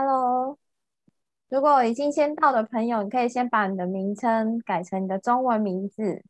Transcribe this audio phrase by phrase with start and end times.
[0.00, 0.56] Hello，
[1.48, 6.22] 如果已经先到的朋友，你可以先把你的名称改成你的中文名字。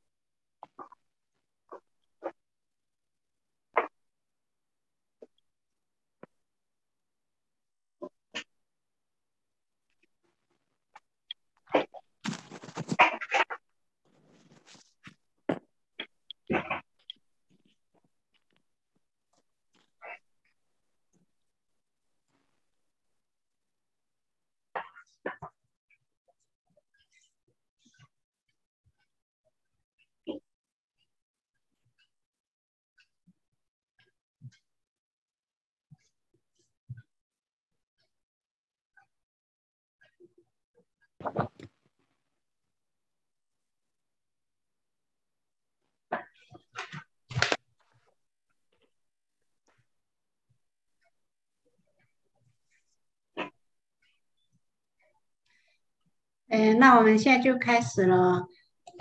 [56.50, 58.46] 嗯，那我们现在就开始了。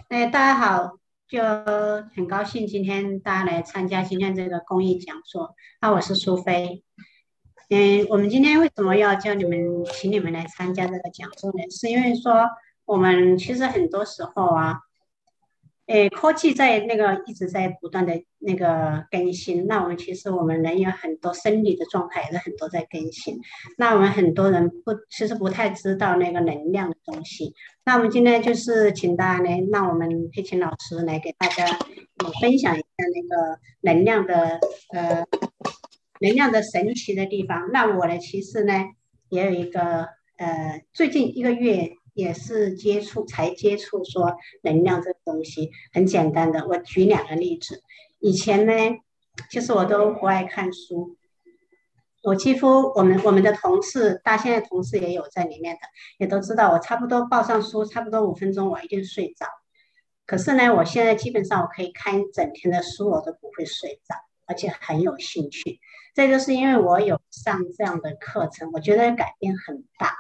[0.10, 1.40] 哎，大家好，就
[2.16, 5.56] 很高兴今天大家来参加今天这个公益讲座。
[5.80, 6.84] 那我是苏菲。
[7.70, 11.70] 嗯，我们今天为什么要叫你们，请你们来参加这个讲座呢？
[11.70, 12.48] 是因为说
[12.86, 14.80] 我们其实很多时候啊。
[15.88, 23.40] 诶，科技在那个一直在不断的那个更新，那我们其实我们人有很多生理的状态也是很多在更新，
[23.78, 27.54] 那我们很多人不其实不太知道那个能量的东西，
[27.86, 31.66] 那我们今天就是请大家呢，让我们佩琴老师来给大家
[32.42, 34.60] 分享一下那个能量的
[34.92, 35.24] 呃
[36.20, 37.70] 能量的神奇的地方。
[37.72, 38.74] 那我呢，其实呢
[39.30, 41.92] 也有一个呃最近一个月。
[42.18, 47.84] 也是接触才接触说能量这个东西很简单的，我举两个例子。
[48.18, 48.74] 以前呢，
[49.52, 51.16] 其实我都不爱看书，
[52.24, 55.82] 我几乎我们我们的同事，大现在同事也有在里面的，
[56.18, 59.46] 也都知道我差不多抱上书，差不多五分钟我一定睡着。
[60.26, 64.16] 可是呢，我现在基本上我可以看一整天的书，我都不会睡着，
[64.48, 65.80] 而且很有兴趣。
[66.18, 70.16] 这就是因为我有上这样的课程，我觉得改变很大。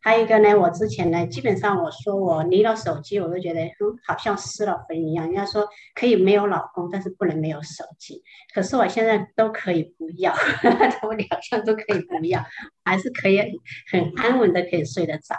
[0.00, 5.26] 还有一个呢，我之前呢，基本上我说我离了手机，我都觉得嗯，好像失了魂一样。
[5.26, 8.22] 人家说可以没有老公，但是不能没有手机。
[8.54, 10.32] 可是我现在都可以不要，
[11.06, 12.42] 我两项都可以不要，
[12.82, 13.38] 还是可以
[13.90, 15.36] 很安稳的可以睡得着。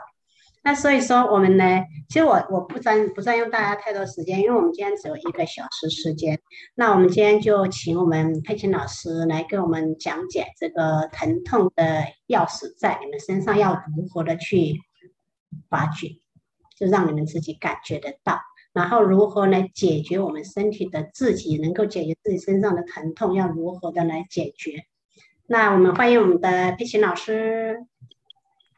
[0.66, 6.40] 那所以说我们呢，其实我我不占不占用大家太多时间，因为我们今天只有一个小时时间。
[6.74, 14.80] 那我们今天就请我们佩琴老师来给我们讲解这个疼痛的钥匙在你们身上要如何的去
[15.70, 16.08] 发掘，
[16.78, 18.40] 就让你们自己感觉得到，
[18.72, 24.86] 然后如何来解决我们身体的自己能够解决自己身上的疼痛，要如何的来解决。
[25.46, 27.86] 那我们欢迎我们的佩琴老师。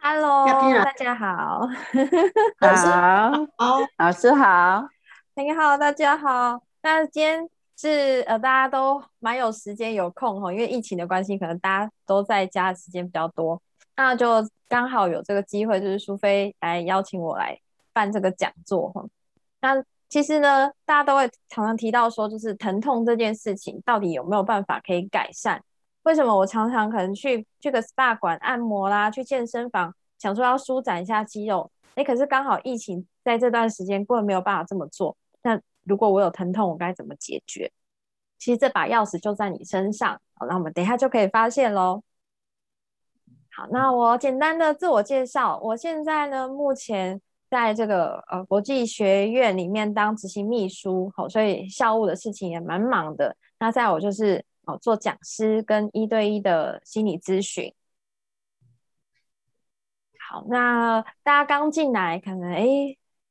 [0.07, 0.45] Hello，
[0.83, 1.61] 大家好。
[2.61, 4.87] 好，好，老师好。
[5.33, 6.61] 你好，大家好。
[6.83, 13.59] 那今天是呃，大家都蛮有时间有空哈，因为疫情的关系，可能大家都在家的时间比较多，
[13.95, 17.59] 那就刚好有这个机会，就是苏菲来邀请我来
[17.91, 19.03] 办这个讲座哈。
[19.59, 25.63] 那其实呢，大家都会常常提到说，就是疼痛这件事情，到底有没有办法可以改善？
[26.05, 35.17] 为什么我常常可能去去个 SPA 馆按摩啦，去健身房想说要舒展一下肌肉，哎，可是刚好疫情在这段时间根本没有办法这么做。
[35.41, 37.71] 那如果我有疼痛，我该怎么解决？
[38.37, 42.03] 其实这把钥匙就在你身上，好，那我们等一下就可以发现喽。
[43.51, 53.35] 好，那我简单的自我介绍，我现在呢目前在这个呃国际学院里面当执行秘书，好，所以校务的事情也蛮忙的。
[53.57, 54.45] 那在我就是。
[54.67, 57.73] 哦，做讲师跟一对一的心理咨询。
[60.29, 62.65] 好，那大家刚进来，可能哎，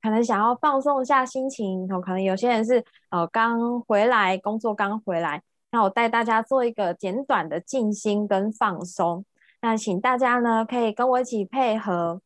[0.00, 9.24] 可能想要放松一下心情，哦，可能有些人是呃刚回来工作刚回来，那我带大家做一个简短的静心跟放松。
[9.60, 12.20] 那请大家呢可以跟我一起配合，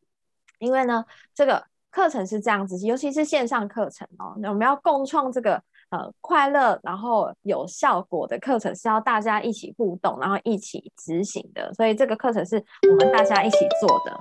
[0.59, 5.63] 因为呢这个课程是这样子，尤其是线上课程哦，那我们要共创这个。
[5.89, 14.15] 呃，快乐然后有效果的课程是要大家一起互动，然后一起执行的，所以这个课程是我们大家一起做的。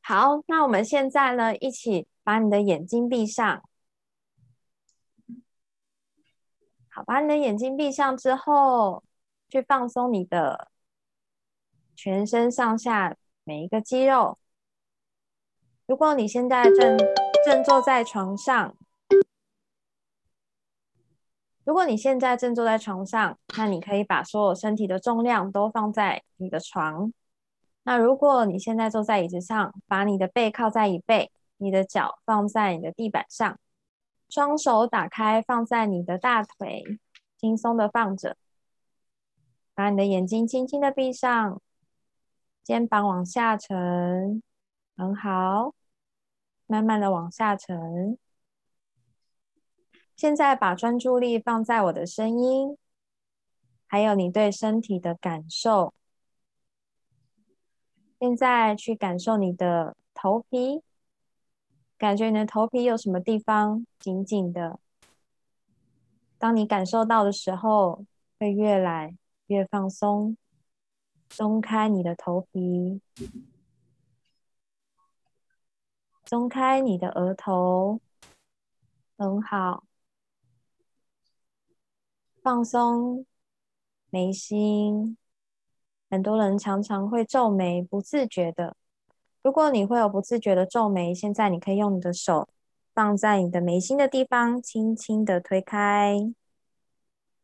[0.00, 3.62] 好，那我们现在呢，一起把你的眼睛闭上。
[6.88, 9.04] 好，把你的眼睛闭上之后，
[9.48, 10.68] 去放松你的
[11.94, 14.36] 全身上下每一个肌肉。
[15.86, 16.98] 如果你现在正
[17.46, 18.76] 正坐在床上。
[21.64, 27.12] 如果你现在正坐在床上，那你可以把所有身体的重量都放在你的床，
[27.84, 33.58] 那如果你现在坐在椅子上，把你的背靠在椅背，你的脚放在你的地板上，
[34.28, 36.82] 双手打开放在你的大腿，
[37.38, 38.36] 轻松的放着，
[39.74, 41.62] 把你的眼睛轻轻的闭上，
[42.62, 44.42] 肩膀往下沉，
[44.98, 45.74] 很好，
[46.66, 48.18] 慢慢的往下沉。
[50.16, 52.76] 现在把专注力放在我的声音，
[53.86, 55.92] 还有你对身体的感受。
[58.20, 60.82] 现在去感受你的头皮，
[61.98, 64.78] 感觉你的头皮有什么地方紧紧的。
[66.38, 68.04] 当你感受到的时候，
[68.38, 69.16] 会越来
[69.48, 70.36] 越放松，
[71.28, 73.00] 松开你的头皮，
[76.24, 78.00] 松开你的额头，
[79.18, 79.84] 很好，
[82.44, 83.24] 放松
[84.10, 85.16] 眉心。
[86.10, 88.76] 很多人常常会皱眉，不自觉的。
[89.42, 92.46] 如果你会有不自觉的皱眉，现在你可以用你的手
[92.92, 96.18] 放在你的眉心的地方，轻轻的推开，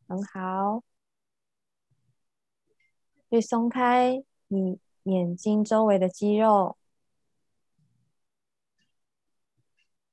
[0.07, 0.83] 很好。
[3.31, 6.77] 去松开你眼睛周围的肌肉，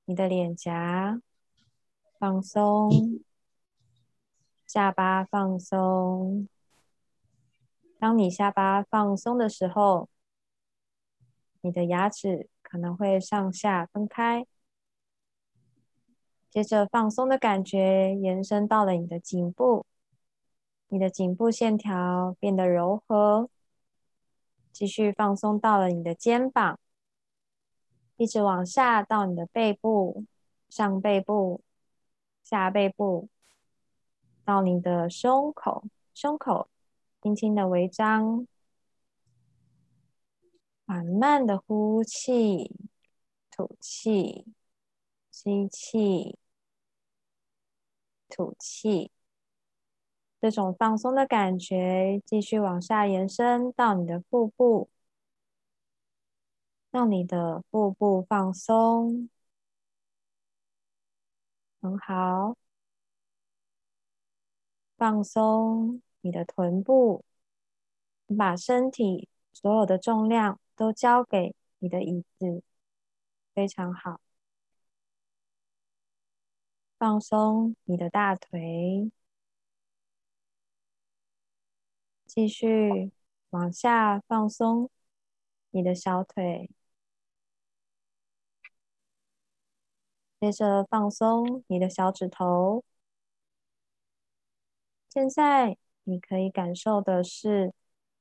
[0.06, 1.20] 你的脸颊
[2.18, 2.88] 放松，
[4.68, 6.46] 下巴放松。
[7.98, 10.10] 当你下巴放松的时候，
[11.62, 14.46] 你的牙齿可能会上下分开。
[16.50, 19.86] 接着，放松的感觉延伸到了你的颈部，
[20.88, 23.48] 你的颈部线条变得柔和。
[24.70, 26.78] 继续放松到了你的肩膀，
[28.18, 30.26] 一直往下到你的背部、
[30.68, 31.62] 上背部、
[32.44, 33.30] 下背部，
[34.48, 35.84] 到你的胸口，
[36.14, 36.70] 胸口。
[37.20, 38.46] 轻轻的微张，
[40.86, 42.74] 缓慢的呼气，
[43.50, 44.46] 吐气，
[45.30, 46.38] 吸气，
[48.28, 49.10] 吐气。
[50.40, 54.88] 这种放松的感觉继续往下延伸到你的腹部，
[56.90, 59.28] 让你的腹部放松，
[61.80, 62.56] 很好，
[64.98, 66.02] 放松。
[66.20, 67.24] 你的臀部，
[68.26, 72.62] 你把身体所有的重量都交给你的椅子，
[73.54, 74.20] 非常好。
[76.98, 79.12] 放松你的大腿，
[82.26, 83.12] 继续
[83.50, 84.90] 往下放松
[85.70, 86.68] 你的小腿，
[90.40, 92.84] 接着放松你的小指头。
[95.08, 95.76] 现在。
[96.10, 97.74] 你可以感受的是，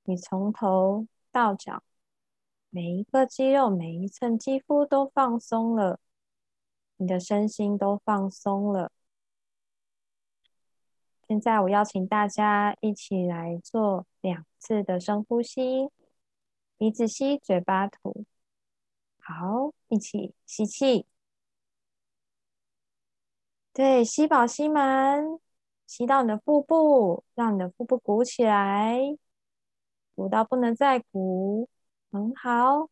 [0.04, 1.82] 你从头到脚
[2.70, 5.98] 每一个肌肉、每一寸肌肤都放松了，
[6.98, 8.92] 你的身心都放松了。
[11.30, 15.90] 现在我邀请大家一起来做两次的深呼吸，
[16.78, 18.26] 鼻子吸，嘴巴吐。
[19.18, 21.06] 好，一起吸气，
[23.72, 25.47] 对，吸饱吸满。
[25.88, 29.00] 吸到你的腹部，让你的腹部鼓起来，
[30.16, 31.70] 鼓到不能再鼓，
[32.12, 32.90] 很好。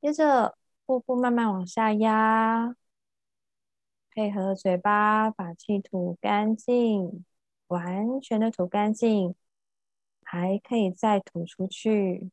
[0.00, 2.76] 接着腹部慢慢往下压，
[4.10, 7.24] 配合嘴巴把气吐干净，
[7.68, 9.34] 完全的吐干净，
[10.24, 12.30] 还可以再吐出去，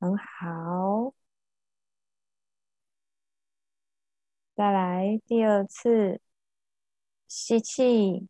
[0.00, 1.14] 很好。
[4.54, 6.20] 再来第二次。
[7.28, 8.28] 吸气，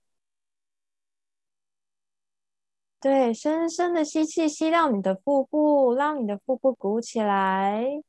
[3.00, 8.02] 对，深深的吸气，吸到你的腹部，让你的腹部鼓起来，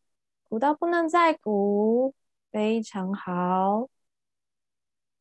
[0.49, 2.13] 鼓到不能再鼓，
[2.51, 3.89] 非常好。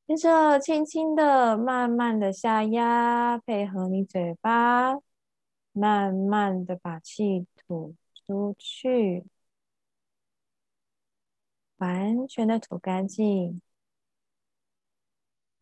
[0.07, 4.95] 接着，轻轻的、慢慢的下压，配合你嘴巴，
[5.73, 9.25] 慢慢的把气吐出去，
[11.79, 13.61] 完全的吐干净。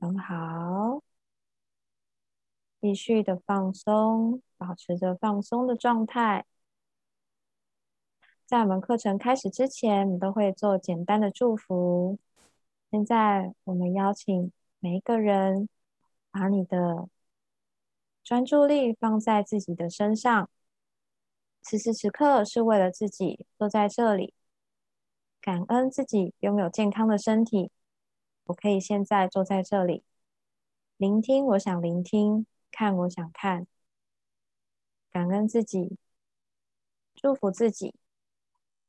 [0.04, 1.02] 很好，
[2.78, 6.44] 继续的放松，保持着放松的状态。
[8.44, 12.18] 在我们课程开始之前，我们都会做简单的祝福。
[12.90, 15.70] 现在，我们邀请每一个人，
[16.30, 17.08] 把你的
[18.22, 20.50] 专注力放在自己的身上。
[21.62, 24.34] 此时此刻，是为了自己坐在这里，
[25.40, 27.70] 感恩自己拥有健康的身体。
[28.44, 30.04] 我可以现在坐在这里，
[30.96, 33.66] 聆听我想聆听，看我想看，
[35.10, 35.96] 感恩自己，
[37.14, 37.94] 祝福自己，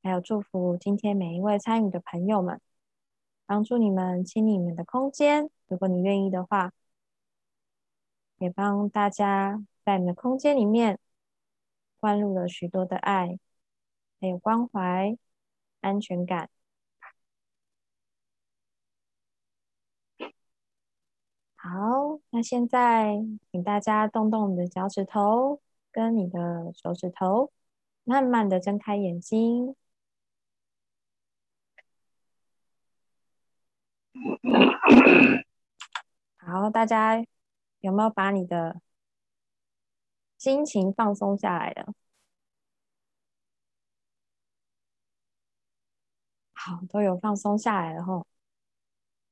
[0.03, 2.59] 还有祝福今天每一位参与的朋友们，
[3.45, 5.49] 帮助你们清理你们的空间。
[5.67, 6.73] 如果你愿意的话，
[8.37, 10.99] 也帮大家在你的空间里面
[11.99, 13.39] 灌入了许多的爱，
[14.19, 15.17] 还有关怀、
[15.79, 16.49] 安全感。
[21.65, 23.15] 好，那现在
[23.51, 25.59] 请大家动动你的脚趾头
[25.91, 27.51] 跟你的手指头，
[28.03, 29.75] 慢慢的睁开眼睛。
[36.37, 37.25] 好，大家
[37.79, 38.79] 有没有把你的
[40.37, 41.95] 心情放松下来了？
[46.53, 48.27] 好，都有放松下来了吼。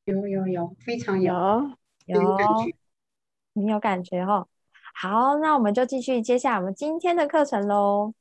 [0.05, 1.77] 有有有，非常有。
[2.05, 2.37] 有，
[3.53, 4.47] 你有感觉哦。
[4.95, 8.13] 好，那我们就继续接下来我们今天的课程喽。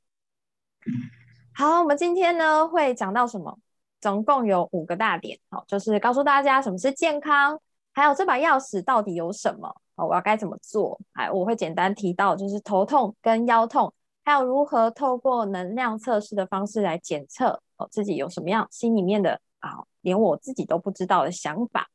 [1.55, 3.59] 好，我们今天呢会讲到什么？
[4.01, 7.61] 总共有五个大点，好，就是告诉大家什么是健康，
[7.93, 10.99] 还有这把钥匙到底有什么，哦，我要该怎么做？
[11.12, 13.93] 哎，我会简单提到，就是头痛跟腰痛，
[14.25, 21.89] 还有如何透过能量测试的方式来检测哦自己有什么样心里面的啊，连我自己都不知道的想法。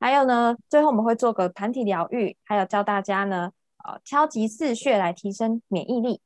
[0.00, 3.52] 还有呢，最后我们会做个团体疗愈，还有教大家呢，
[3.84, 6.20] 呃，敲击四穴来提升免疫力。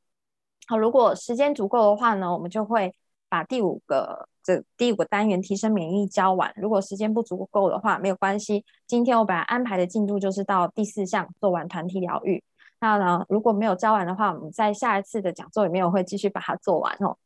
[0.67, 2.95] 好，如果时间足够的话呢，我们就会
[3.29, 6.53] 把第五个这第五个单元提升免疫力教完。
[6.57, 8.65] 如果时间不足够的话，没有关系。
[8.87, 12.45] 今天我本来安排的进度就是到第四项做完团体疗愈。
[12.79, 17.17] 那呢，如果没有教完的话，我们在下一次的讲座里面我会继续把它做完哦。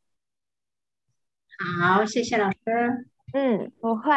[1.80, 3.08] 好，谢谢老师。
[3.32, 4.12] 嗯，不会。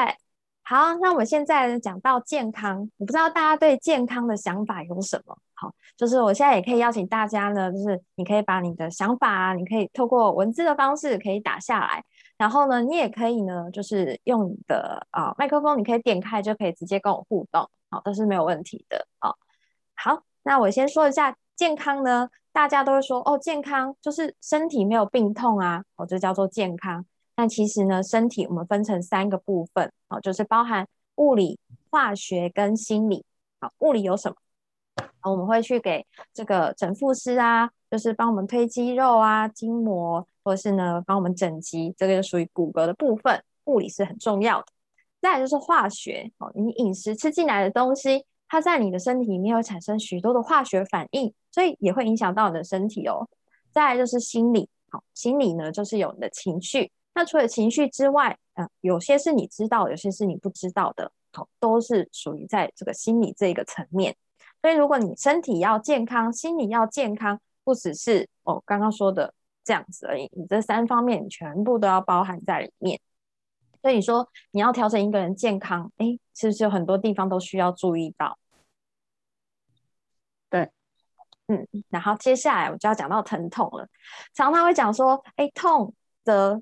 [0.69, 5.35] 好，那我们现在讲到健康，我不知道大家对健康的想法有什么？
[5.55, 12.03] 好，就是我现在也可以邀请大家呢，就是你可以把你的想法啊，你可以透过文字的方式可以打下来，
[12.37, 19.07] 然后呢，你也可以呢，就是用你的啊麦克风，你可以点开就可以直接跟我互动，好，都是没有问题的。
[19.17, 19.39] 好，
[19.95, 27.03] 好，那我先说一下健康呢，大家都会说哦，健康就是身体没有病痛啊，哦，这叫做健康。
[27.39, 31.57] 那其实呢，身体我们分成三个部分，哦，就是包含物理、
[31.89, 33.23] 化学跟心理。
[33.61, 34.35] 好，物理有什么？
[35.23, 43.41] 我们会去给这个整复师啊，就是帮我们推肌肉啊、筋膜，或者是呢帮我们整肌，这个就属于骨骼的部分。
[43.67, 44.65] 物理是很重要的。
[45.21, 53.29] 再来就是化学，哦，你饮食吃进来的东西，它在你的身体里面会产生许多的化学反应，所以也会影响到你的身体哦。
[53.71, 56.91] 再来就是心理，好，心理呢就是有你的情绪。
[57.19, 61.11] 那除了情绪之外，嗯，有些是你知道，有些是你不知道的，
[61.59, 64.15] 都是属于在这个心理这个层面。
[64.61, 69.33] 所以，如果你身体要健康，心理要健康，不只是哦刚刚说的
[69.65, 73.01] 这样子而已，你这三方面你全部都要包含在里面。
[73.81, 78.39] 所以你说你要调整一个人健康，哎，是不是有很多地方都需要注意到？
[80.49, 80.69] 对，
[81.47, 83.89] 嗯，然后接下来我就要讲到疼痛了，
[84.33, 86.61] 常常会讲说，哎，痛的。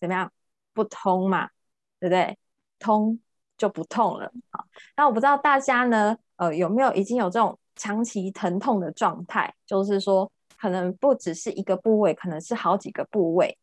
[0.00, 0.32] 怎么样？
[0.72, 1.48] 不通嘛，
[1.98, 2.38] 对不对？
[2.78, 3.18] 通
[3.58, 4.64] 就不痛了啊。
[4.96, 9.52] 那我不知道大家呢，呃，有没有已经有这种长期疼痛的状态？
[9.66, 13.58] 就是说，可能不只是一个部位，可能是好几个部位。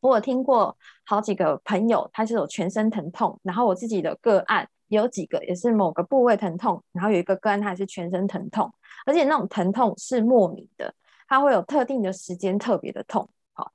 [0.00, 8.72] 我有听过好几个朋友，他是有全身疼痛，然后我自己的个案也有几个也是某个部位疼痛，然后有一个个案他也是全身疼痛，
[9.04, 10.92] 而且那种疼痛是莫名的，
[11.28, 13.70] 他会有特定的时间特别的痛，好。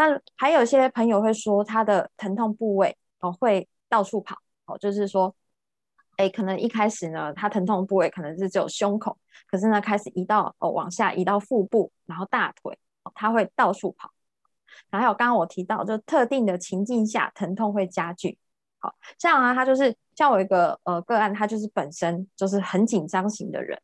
[0.00, 5.34] 那还有些朋友会说，他的疼痛部位哦会到处跑哦，就是说，
[6.16, 12.78] 哎，可能一开始呢，他疼痛部位可能是只有胸口，可是呢，开始移到哦往下移到腹部，然后大腿，
[13.14, 14.10] 他会到处跑。
[14.90, 18.38] 还有刚刚我提到，就特定的情境下疼痛会加剧。
[18.78, 23.78] 好，这样啊，他就是像我一个呃个案，他就是本身就是很紧张型的人。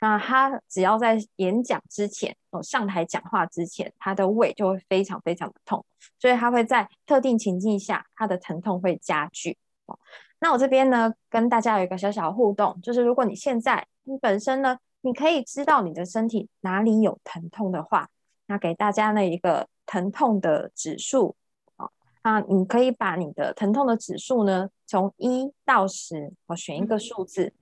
[0.00, 5.84] 那他只要在演讲之前，哦，上台讲话之前，他的胃就会非常非常的痛，
[6.20, 9.58] 所以他会在特定情境下，他的疼痛会加剧。
[9.86, 9.98] 哦，
[10.38, 18.08] 那我这边呢，跟大家有一个小小互动，就是如果你现在你本身呢，你可以知道你的身体哪里有疼痛的话，
[18.46, 21.34] 那给大家呢一个疼痛的指数，
[21.76, 21.90] 哦，
[22.22, 27.52] 那你可以把你的疼痛的指数呢，从一到十，我选一个数字。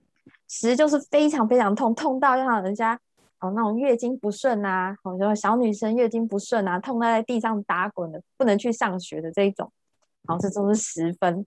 [0.47, 2.99] 十就是非常非常痛，痛到让人家
[3.39, 9.71] 哦那种月经不顺啊，哦就小女生月经不顺啊，痛到在地上打滚的，不能去上学的这一种，
[10.25, 11.45] 好这都是十分，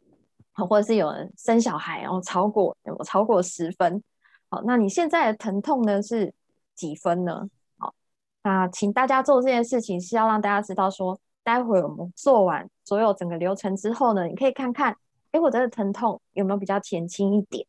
[0.52, 4.02] 好或者是有人生小孩然后超过有超过十分，
[4.48, 6.32] 好那你现在的疼痛呢是
[6.74, 7.48] 几分呢？
[7.78, 7.94] 好
[8.42, 14.94] 那请大家做这件事情是要让大家知道说，待会我们做完所有整个流程之后呢，你可以看看，
[15.32, 17.66] 哎，我的疼痛有没有比较减轻一点？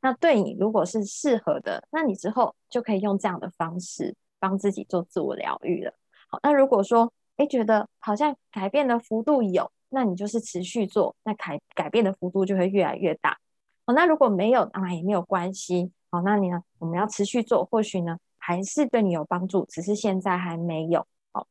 [0.00, 5.92] 那对你如果是适合的，那你之后就可以用这样的方式帮自己做自我疗愈了。
[6.28, 13.38] 好，那如果说哎觉得好像改变的幅度有，那你就是持续做，那改改变的幅度就会越来越大。
[13.86, 15.90] 哦，那如果没有啊也没有关系。
[16.10, 16.62] 好，那你呢？
[16.78, 21.06] 我们要持续做，或许呢还是对你有帮助，只是现在还没有。
[21.32, 21.46] 好，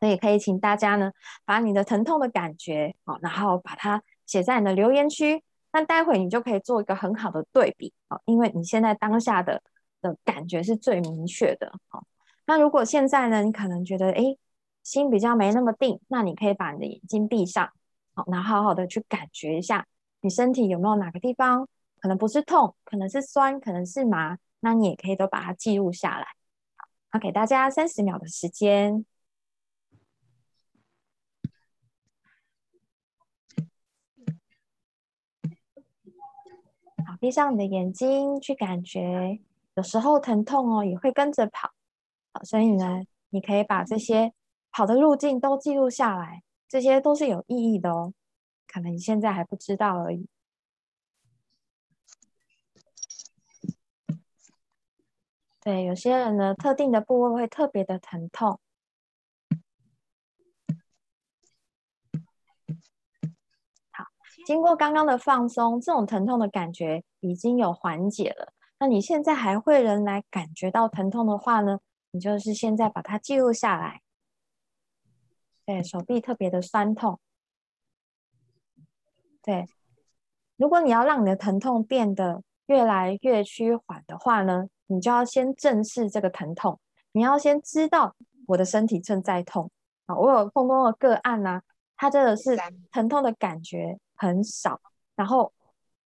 [0.00, 1.12] 那也可以请大家呢
[1.44, 5.42] 把你的疼痛的感觉，好，然后把它写在你的留言区。
[5.72, 9.62] 那待会你就可以做一个很好的对比，好，因为你现在当下的
[10.00, 11.72] 的感觉是最明确的。
[11.88, 12.04] 好，
[12.46, 14.36] 那如果现在呢，你可能觉得哎
[14.82, 17.70] 心比较没那么定，那你可以把你的眼睛闭上，
[18.14, 19.86] 好，然后好好的去感觉一下
[20.20, 21.68] 你身体有没有哪个地方。
[22.00, 26.26] 可能不是痛，可能是酸，可能是麻，那你也可以都把它记录下来。
[27.10, 29.04] 好，给大家三十秒的时间。
[37.06, 39.40] 好，闭上你的眼睛，去感觉。
[39.74, 41.72] 有时候疼痛哦，也会跟着跑。
[42.32, 44.32] 好，所以呢，你可以把这些
[44.70, 48.12] 跑的路径都记录下来，这些都是有意义的哦。
[48.66, 50.26] 可能你现在还不知道而已。
[55.60, 58.58] 对，有些人呢，特定的部位会特别的疼痛。
[63.90, 64.06] 好，
[64.44, 68.52] 经过刚刚的放松，这种疼痛的感觉已经有缓解了。
[68.78, 71.78] 那你现在还会人来感觉到疼痛的话呢？
[72.10, 74.02] 你就是现在把它记录下来。
[75.64, 77.18] 对手臂特别的酸痛。
[79.42, 79.66] 对，
[80.56, 84.68] 如果你要让你的疼痛变得越来越趋缓的话呢？
[84.88, 86.78] 你就要先正视这个疼痛，
[87.12, 88.14] 你要先知道
[88.48, 89.70] 我的身体正在痛
[90.04, 90.14] 啊！
[90.14, 91.62] 我有碰到的个案呢，
[91.96, 92.58] 他真的是
[92.90, 94.80] 疼痛的感觉很少，
[95.16, 95.52] 然后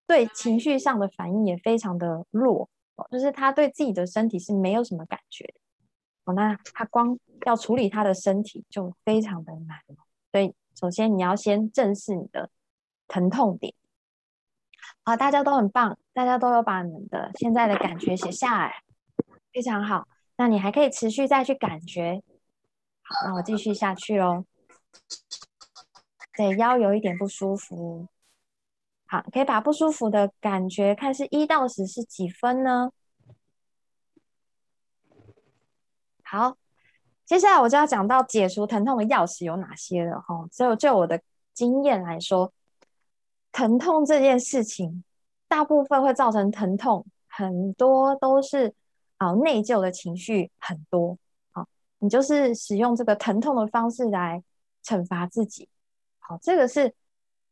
[0.06, 2.68] 对情绪上的反应也非常的弱，
[3.10, 5.52] 就是他对自己的身体是没有什么感觉
[6.24, 6.32] 哦。
[6.32, 9.78] 那他光要处理他的身体就非常的难，
[10.32, 12.48] 所以首先你要先正视你的
[13.06, 13.74] 疼痛点。
[15.04, 18.82] 好，大家都很棒，大家都有把你们的现在的感觉写下来，
[19.52, 20.08] 非常好。
[20.38, 22.22] 那你还可以持续再去感觉。
[23.02, 24.44] 好，那我继续下去喽。
[26.36, 28.06] 对，腰有一点不舒服。
[29.06, 32.90] 好，可以把不舒服的感觉看是一到十是几分呢？
[36.22, 36.56] 好，
[37.24, 40.46] 接下来我就要讲到解除疼痛的钥匙有哪些了哈。
[40.52, 41.20] 就就我的
[41.54, 42.52] 经验来说。
[43.52, 45.02] 疼痛这件事情，
[45.48, 48.74] 大部分会造成疼痛，很多都是
[49.16, 51.16] 啊内疚的情绪很多。
[51.52, 51.66] 好，
[52.00, 54.42] 你就是使用这个疼痛的方式来
[54.84, 55.70] 惩罚自己。
[56.26, 56.92] 好，这个是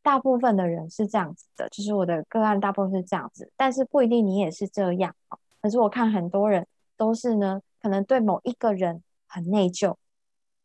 [0.01, 5.15] 大部分的人是这样子的，就是我的个案大部分是这样子，但是不一定你也是这样。
[5.61, 9.95] 可是我看很多人都是呢，可能对某一个人很内疚。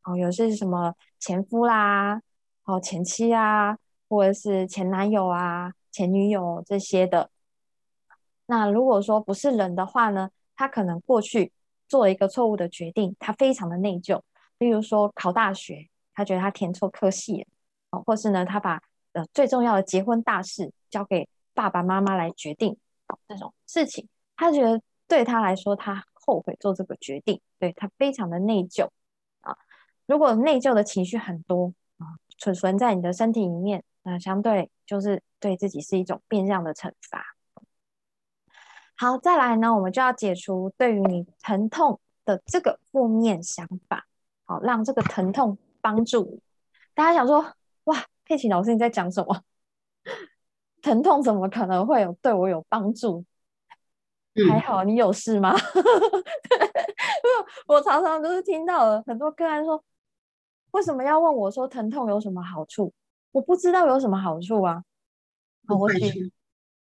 [0.04, 2.20] 哦，有些是什么前夫啦，
[2.64, 3.78] 哦前妻啊。
[4.12, 7.30] 或者是前男友啊、前女友这些的，
[8.46, 11.52] 那如果说不是人的话呢，他可能过去
[11.86, 14.20] 做一个错误的决定，他非常的内疚。
[14.58, 17.46] 例如说考大学，他觉得他填错科系了，
[17.90, 18.80] 或是呢，他把
[19.12, 22.76] 呃最重要的结婚大事交给爸爸妈妈来决定，
[23.28, 28.88] 这种事情，他觉得对他来说，他后悔做这个决定，对他非常的内疚
[29.40, 29.56] 啊。
[30.06, 33.82] 如果内疚的情绪很多啊，存存在你的身体里面。
[34.02, 37.36] 那相对就是对自己是一种变相的惩罚。
[38.96, 44.06] 好，再来呢，我们就要解除对于你疼痛的这个负面想法，
[44.46, 46.40] 好，让这个疼痛帮助你。
[46.94, 47.54] 大家想说，
[48.30, 49.42] 佩奇老师你在讲什么？
[50.82, 53.24] 疼痛怎么可能会有对我有帮助？
[54.48, 55.52] 还好你有事吗？
[57.66, 59.82] 我常常都是听到了很多个案说，
[60.70, 62.92] 为什么要问我说疼痛有什么好处？
[63.32, 64.84] 我不知道有什么好处啊，
[65.66, 65.88] 我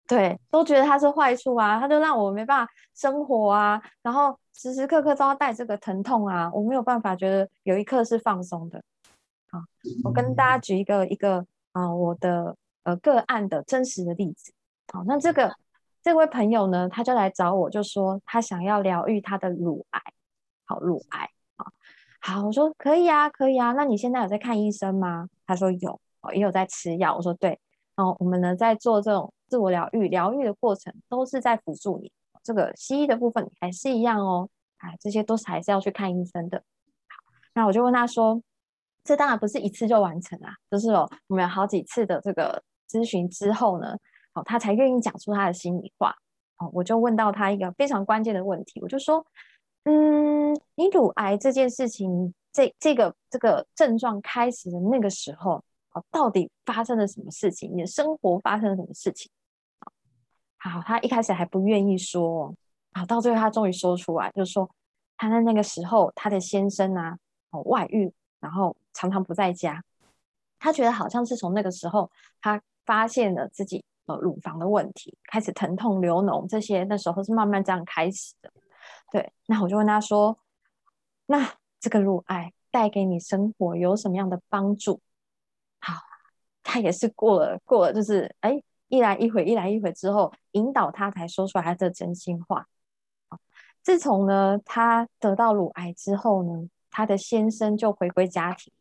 [0.06, 8.80] 对都觉得它是坏处啊，它就让我没办法生活啊，然后时时刻刻都要带这个疼痛啊，我没有办法觉得有一刻是放松的。
[9.50, 9.60] 好，
[10.04, 14.52] 我跟大家举一个一个啊，我的呃个案的真实的例子。
[14.92, 15.54] 好，那这个
[16.02, 20.00] 这位朋友呢，他就来找我，就说他想要疗愈他的乳癌。
[20.64, 21.66] 好，乳癌啊，
[22.20, 25.28] 好，我说可以啊，可以啊，那你现在有在看医生吗？
[25.46, 26.00] 他说有。
[26.22, 27.16] 哦，也有在吃药。
[27.16, 27.58] 我说对，
[27.96, 32.12] 然后我们呢在做这种自我疗愈，疗愈的过程都是在辅助你。
[32.42, 36.58] 这个西医的部分还是一样哦，哎，这些都是还是要去看医生的。
[36.58, 38.42] 好那我就问他说
[39.04, 43.96] ：“这当然不是一次就完成啊，就是哦，我们有好几次的这个咨询之后呢，
[44.34, 46.14] 哦，他才愿意讲出他的心里话。
[46.58, 49.24] 哦，我就问到他一个非常关键的问题，我就说：
[49.84, 57.74] 嗯，你乳癌这件事情，这这个这个症状开始的那个时候，哦，到底发生了什么事情？
[57.74, 59.30] 你的生活发生了什么事情？
[60.58, 62.54] 好，他一开始还不愿意说，
[62.92, 64.70] 好，到最后他终于说出来，就是说
[65.16, 67.16] 他在那个时候，他的先生啊，
[67.52, 69.82] 哦，外遇，然后常常不在家，
[70.58, 78.50] 他觉得好像是从那个时候，他发现了自己呃乳房的问题，开始疼痛流脓这些，那时候是慢慢这样开始的。
[79.12, 80.38] 对，那我就问他说，
[81.26, 85.00] 那这个乳癌带给你生活有什么样的帮助？
[85.80, 85.94] 好，
[86.62, 88.62] 他也是过了过了，就是哎。
[88.92, 92.66] 一来一回，一来一回之后，引导他才说出来他的真心话。
[93.84, 98.72] 自从呢，他得到乳癌之后呢，他的先生就回归家庭，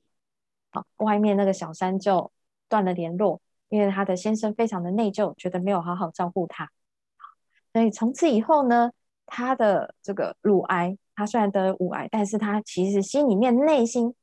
[0.71, 2.31] 好，外面那个小三就
[2.67, 6.69] 断了联络，因为他的先生非常的内疚，觉得没有好好照顾他。
[7.73, 8.91] 所以从此以后呢，
[9.25, 14.13] 他的这个乳癌，他虽然得了乳癌，但是他其实心里面内心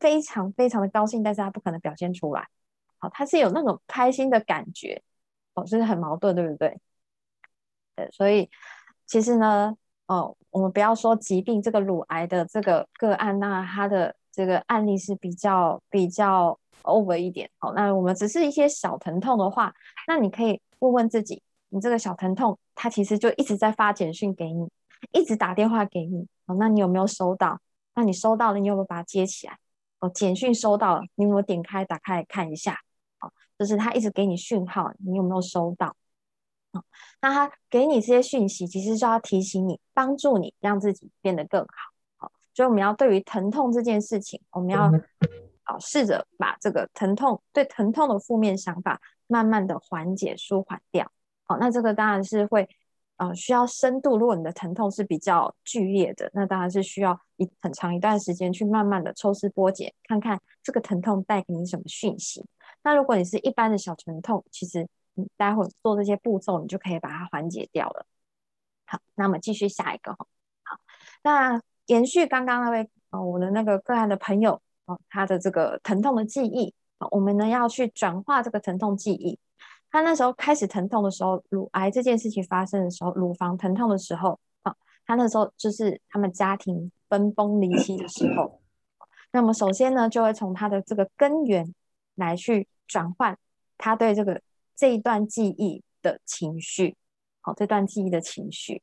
[0.00, 2.48] 非常非常的高兴，但是他不可能表现出来。
[2.98, 5.02] 好，他是有那种开心的感觉。
[5.54, 6.78] 哦，就是很矛盾，对不对？
[7.94, 8.50] 对，所以
[9.06, 9.74] 其实呢，
[10.06, 17.50] 哦，我们不要说疾病这个乳癌的这个个案，那它的这个案例是比较比较 over 一点。
[17.58, 19.74] 好，那我们只是一些小疼痛的话，
[20.06, 24.68] 那你可以问问自己，你这个小疼痛，它其实就一直在发简讯给你，
[25.12, 26.26] 一直打电话给你。
[26.46, 27.60] 哦，那你有没有收到？
[27.94, 29.58] 那你收到了，你有没有把它接起来？
[29.98, 32.78] 哦，简讯收到了，你有没有点开打开看一下？
[33.20, 35.96] 哦就是他一直给你讯号，你有没有收到？
[36.76, 36.84] 哦，
[37.20, 41.68] 那他给你这些讯息，其实就要提醒你，帮助你让自己变得更好。
[42.16, 44.90] 好，所以我们要对于疼痛这件事情，我们要
[45.64, 51.10] 啊试着把这个疼痛对疼痛的负面想法，慢慢的缓解舒缓掉。
[51.44, 52.68] 好，那这个当然是会
[53.16, 54.18] 呃需要深度。
[54.18, 62.44] 如果你的疼痛是比较剧烈的，那当然是需要一很长一段时间去慢慢的抽丝剥茧，看看这个疼痛带给你什么讯息。
[62.82, 64.86] 那如果你是一般的小疼痛，其实
[65.16, 68.06] 你待会做这些步骤，你就可以把它缓解掉了。
[68.86, 70.26] 好，那我们继续下一个哈。
[70.62, 70.78] 好，
[71.24, 76.72] 那延续刚刚那位哦，我的那个个案的朋友哦，他的这个疼痛的记忆
[77.10, 79.38] 我们呢要去转化这个疼痛记忆。
[79.90, 88.60] 他那时候开始疼痛的时候，乳癌这件事情发生的时候，乳房疼痛的时候啊，他那时候就是他们家庭分崩离析的时候。
[89.32, 91.74] 那么首先呢，就会从他的这个根源
[92.14, 92.68] 来去。
[92.88, 93.36] 转换
[93.78, 94.40] 他对这个
[94.76, 96.96] 这一段记忆的情绪，
[97.40, 98.82] 好，这段记忆的情绪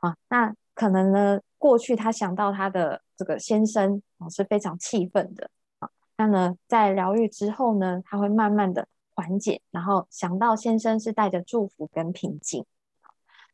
[0.00, 5.50] 啊，那可能呢，过去他想到他的这个先生啊是非常气愤的
[5.80, 12.64] 啊，那呢，在疗愈之后呢，他会慢慢的缓解，然后想到先生是带着祝福跟平静，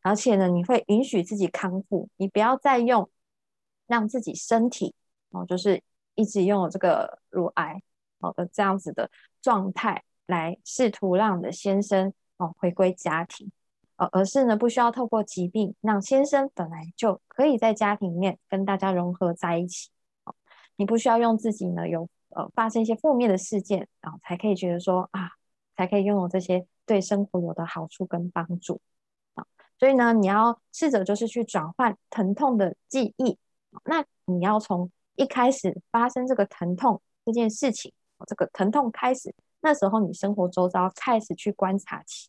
[0.02, 3.08] 而且呢，你会允许自己康复，你不要再用
[3.86, 4.94] 让自己身体
[5.30, 5.82] 哦，就是
[6.14, 7.82] 一直用这个乳癌
[8.20, 9.10] 好的这样子的。
[9.40, 13.50] 状态来试图让你的先生哦回归家庭，
[13.96, 19.88] 呃，而是呢不需要透过疾病让先生本来就可以在家庭里面跟大家融合在一起。
[20.76, 25.30] 你不需要用自己呢有呃发生一些负面的事件，然后才可以觉得说啊，
[25.76, 28.80] 才可以拥有这些对生活有的好处跟帮助
[29.34, 29.44] 啊。
[29.78, 33.38] 所以呢，你要试着就是去转换疼痛的记忆。
[33.86, 37.92] 那你要从一开始发生这个疼痛这件事情。
[38.26, 42.28] 这个疼痛开始，那时候你生活周遭开始去观察起，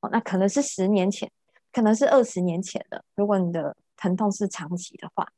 [0.00, 1.30] 哦，那可能是十年前，
[1.72, 3.04] 可能是二十年前的。
[3.14, 5.30] 如果你的疼痛是长期的话，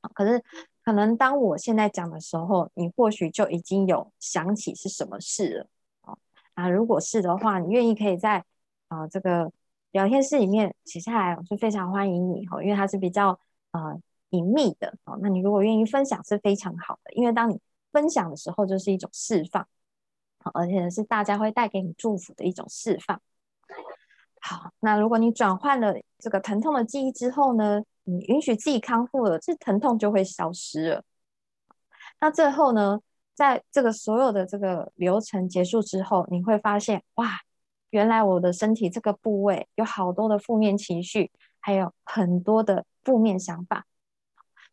[0.00, 0.42] 啊可是
[0.82, 5.66] 可能当我现在讲的时候，你或许就已经有想起是什么事了，
[6.02, 6.18] 哦，
[6.54, 8.44] 啊，如果是的话，你愿意可以在
[8.88, 9.52] 啊这个
[9.92, 13.38] 聊天室里面写下来，我是非常欢迎你哦，因为它是比较
[13.72, 15.18] 呃隐秘的哦。
[15.20, 17.60] 那你如果愿意分享是非常好的，因为当你。
[17.92, 19.66] 分享的时候就是一种释放，
[20.54, 23.20] 而且是大家会带给你祝福的一种释放。
[24.40, 31.02] 好，那如果你转换了这个疼痛的记忆之后呢，你允许自己康复了，这疼痛就会消失了。
[32.20, 33.00] 那最后呢，
[33.34, 37.40] 在这个所有的这个流程结束之后，你会发现，哇，
[37.90, 41.30] 原来我的身体这个部位有好多的负面情绪，
[41.60, 43.84] 还有很多的负面想法，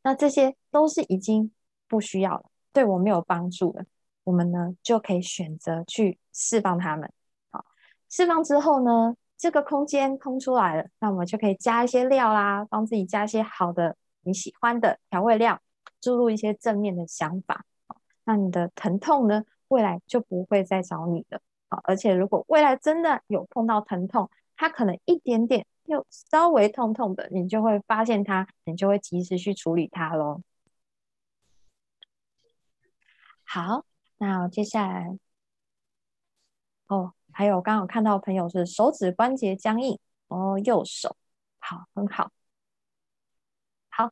[0.04, 1.52] 那这些都是已经
[1.88, 2.46] 不需要了。
[2.72, 3.86] 对我没有帮助的，
[4.24, 7.12] 我们呢就可以选择去释放它们。
[7.52, 7.66] 好，
[8.10, 15.62] 释放之后呢，这个空间空出来了，那我们就可以加一些料啦，帮自己加一些好的你喜欢的调味料，
[16.00, 17.66] 注入一些正面的想法，
[18.24, 21.42] 那你的疼痛呢，未来就不会再找你了。
[21.70, 30.42] 好，而且如果未来真的有碰到疼痛，它可能一点点又稍微痛痛的，你就会发现它，你就会及时去处理它喽。
[33.44, 33.86] 好，
[34.24, 35.18] 那接下来，
[36.88, 41.18] 哦，还有刚好看到朋友是手指关节僵硬哦，右手，
[41.60, 42.32] 好，很好，
[43.90, 44.10] 好。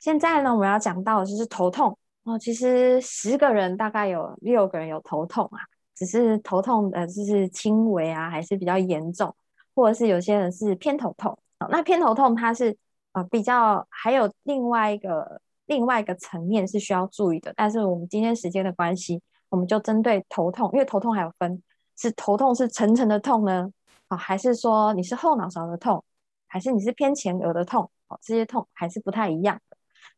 [0.00, 2.36] 现在呢，我们要讲到就是头痛哦。
[2.36, 5.60] 其实十个人大概有六个人有头痛啊，
[5.94, 9.32] 只是头痛呃就是轻微啊，还是比较严重，
[9.76, 11.38] 或者是有些人是偏头痛。
[11.70, 12.76] 那偏头痛它是
[13.12, 17.52] 呃比较还有另外一个另外一个层面是需要注意的。
[17.54, 21.62] 但是我们今天时间的关系，我们就针对头痛，因为头痛还有分
[21.96, 23.72] 是头痛是沉沉的痛呢，
[24.08, 26.04] 啊，还是说你是后脑勺的痛，
[26.46, 29.60] 还是你是偏前额的痛，哦，这些痛还是不太一样。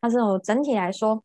[0.00, 1.22] 但是我整体来说，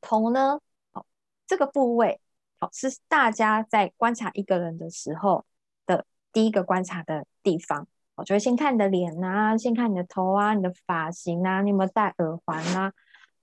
[0.00, 0.58] 头呢，
[0.92, 1.04] 好，
[1.46, 2.20] 这个部位，
[2.58, 5.44] 好是大家在观察一个人的时候
[5.86, 7.86] 的第一个观察的地方。
[8.16, 12.92] 我就会先看你的脸啊，先看你的头啊，你的发型啊，你有没有戴耳环啊？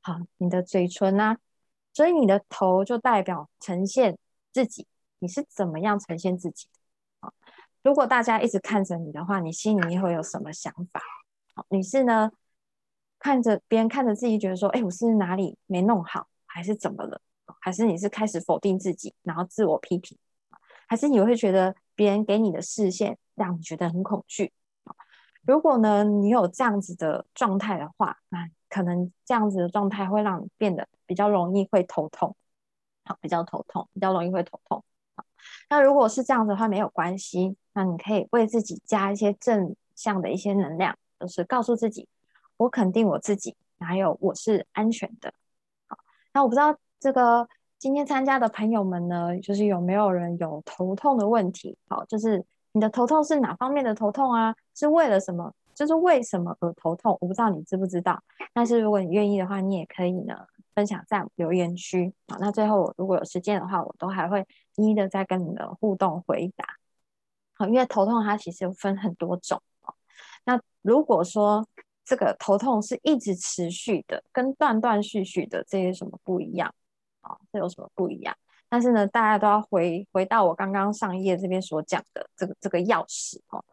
[0.08, 1.38] 啊，你的嘴唇啊，
[1.94, 4.18] 所以你的头就代表呈现
[4.54, 4.88] 自己，
[5.20, 6.80] 你是怎么样呈现自己的？
[7.20, 7.34] 好，
[7.84, 11.02] 如果大家一直看着你的话，你心里面会有什么想法？
[11.54, 12.32] 好，你是呢？
[13.20, 17.20] 看着别人看着自己，觉得说：“哎，我是哪里没弄好，还是怎么了？
[17.60, 20.18] 还是你是开始否定自己，然后自我批评？
[20.88, 24.54] 还是你会觉得别人给你的视线让你觉得很恐惧？
[25.48, 32.36] 如果呢，你有这样子的状态的话，那可能这样子的状态会让你变得比较容易会头痛，
[33.06, 34.84] 好，比较头痛，比较容易会头痛。
[35.70, 42.10] 那如果是这样子的话，没有关系，那你可以为自己加一些正向的一些能量，就是告诉自己。
[42.58, 45.34] 我肯定我自己，还有我是安全的。
[45.88, 45.98] 好，
[46.34, 51.78] 那我不知道这个今天参加的朋友们呢，就是有没有人有头痛的问题？
[51.88, 52.44] 好，就是
[52.78, 54.56] 你的头痛是哪方面的头痛啊？
[54.76, 55.52] 是为了什么？
[55.74, 57.18] 就是为什么而头痛？
[57.20, 58.22] 我不知道你知不知道。
[58.54, 62.14] 但是如果你愿意的话，你也可以呢分享在留言区。
[62.28, 66.68] 好，那最后如果有时间的话，我都还会一一的再跟你的互动回答。
[67.56, 69.60] 好，因为头痛它其实分很多种。
[70.46, 71.68] 那如果说
[72.06, 76.72] 这个头痛是一直持续的，跟断断续续的，这些什么不一样
[77.22, 77.36] 啊？
[77.52, 78.38] 这有什么不一样？
[78.70, 83.64] 但是呢，大家都要回回到我刚刚上一页这边所讲的这个这个钥匙哦。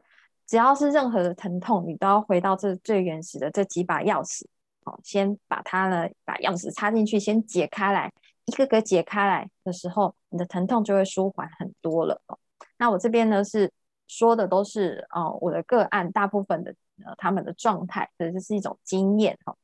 [0.47, 4.45] 只要是任何的疼痛，你都要回到这最原始的这几把钥匙
[4.85, 4.99] 哦。
[5.03, 8.13] 先把它呢，把钥匙插进去，先解开来，
[8.47, 12.39] 一个个解开来的时候，你的疼痛就会舒缓很多了哦。
[12.79, 13.73] 那我这边呢是
[14.07, 16.75] 说的都是哦，我的个案大部分的。
[17.05, 19.57] 呃，他们的状态，这是一种经验哈，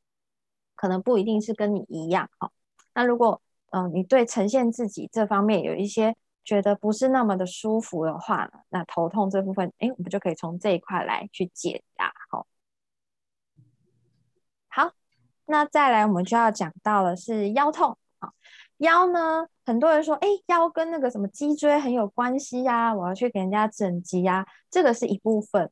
[0.75, 2.51] 可能不一定是跟你一样哈。
[2.93, 12.45] 那如果嗯，你对呈现自己这方面有一些觉得不是那么的舒服的话，那头痛这部分，哎，我们就可以从这一块来去解答哈。
[14.67, 14.91] 好，
[15.45, 18.31] 那再来我们就要讲到的是腰痛啊。
[18.77, 25.69] 腰呢，很多人说，哎，腰跟那个什么脊椎很有关系呀，我要去给人家整脊呀，这个是一部分。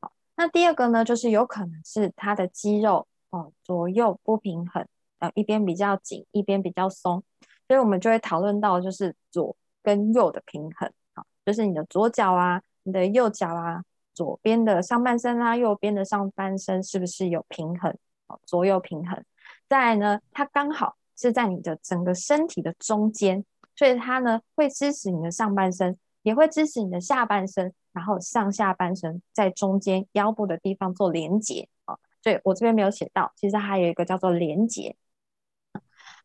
[0.00, 4.86] 好那第二个呢，就是有可能是他的肌肉哦左右不平衡，
[5.22, 7.22] 呃一边比较紧，一边比较松，
[7.68, 17.96] 所以我们就会讨论到就是左跟右的平衡啊，就是你的左脚啊，你的右脚啊，左边的上半身啊，右边的上半身是不是有平衡？
[18.26, 19.24] 哦，左右平衡。
[19.68, 23.44] 再来呢，它刚好是在你的整个身体的中间，
[23.76, 27.72] 所以它呢会支持你的上半身，也会支持你的下半身。
[27.94, 34.96] 然后上下半身在中间腰部的地方做连接啊，所以我这边没有写到，其实还有一个叫做连接。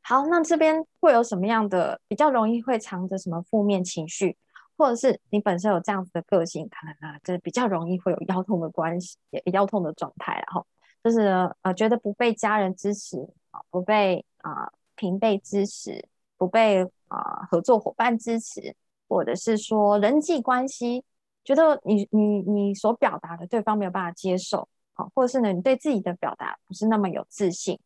[0.09, 4.37] 好，那这边会有什么样的比较容易会藏着什么负面情绪，
[4.77, 10.65] 或者是你本身有这样子的个性，可能啊就是比较容易会有腰痛的关系，也腰痛的状态，然后
[11.03, 13.17] 就是呃觉得不被家人支持
[13.51, 18.73] 啊，不被啊平辈支持，不被啊合作伙伴支持，
[19.09, 21.03] 或者是说人际关系。
[21.43, 27.77] 觉得你你你所表达的对方没有办法接受，好，或者是呢你对自己的表达不是那么有自信，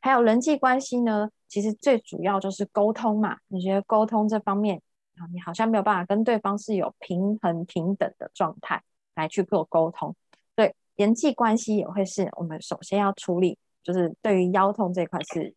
[0.00, 3.36] 还有人际关系呢，其实最主要就是沟通嘛。
[3.48, 4.80] 你觉得沟通这方面
[5.16, 8.82] 啊，你好像没有办法跟对方是有平衡平等的状态
[9.14, 10.16] 来去做沟通，
[10.54, 15.54] 对，人际关系也会是我们首先要处理，就是对于腰痛这块是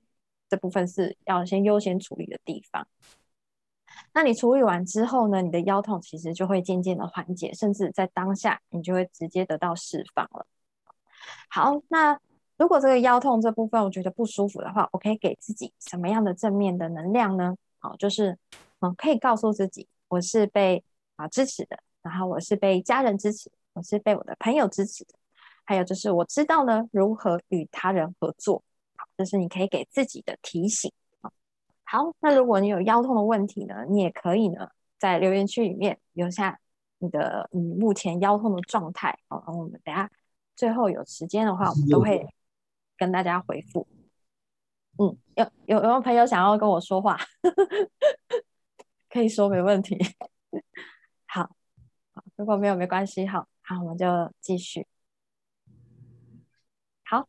[0.49, 2.85] 这部分是要先优先处理的地方。
[4.13, 5.41] 那你处理完之后呢？
[5.41, 10.45] 你的腰痛其实就会渐渐的缓解，甚至在当下你就会直接得到释放了。
[11.47, 12.19] 好，那
[12.57, 17.55] 如果这个腰痛这部分我觉得不舒服的话，我可以给自己什么样的正面的能量呢？
[17.79, 18.37] 好，就是
[18.79, 20.83] 嗯，可以告诉自己，我是被
[21.17, 25.13] 啊支持的，然后我是被家人支持，我是被我的朋友支持的，
[25.65, 28.63] 还有就是我知道呢如何与他人合作。
[28.95, 30.91] 好，这是你可以给自己的提醒。
[31.83, 36.59] 好，那如果你有腰痛的问题呢，你也可以呢在留言区里面留下
[36.99, 39.19] 你的你目前腰痛的状态。
[39.27, 40.09] 好，我们等下
[40.55, 42.25] 最后有时间的话，我们都会
[42.97, 43.87] 跟大家回复。
[44.97, 47.17] 嗯，有有有没有朋友想要跟我说话？
[49.09, 49.97] 可以说没问题。
[51.27, 51.49] 好，
[52.35, 53.27] 如果没有没关系。
[53.27, 54.05] 好，好，我们就
[54.39, 54.87] 继续。
[57.03, 57.27] 好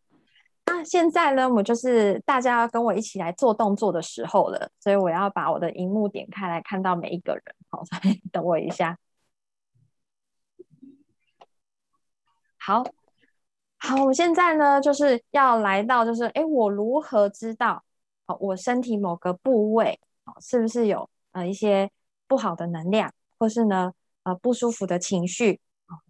[0.64, 7.42] 那现在呢，我就是大家要跟我一起来做动作的时候了，所以我要把我的荧幕点开来看到每一个人。
[7.68, 7.82] 好，
[8.32, 8.98] 等我一下。
[12.58, 12.82] 好，
[13.86, 17.80] 好，我们现在呢就是要来到，就是哎，我如何知道
[18.26, 21.88] 哦，我身体某个部位哦，是不是有呃一些
[22.26, 23.92] 不好的能量，或是呢
[24.24, 25.60] 呃不舒服的情绪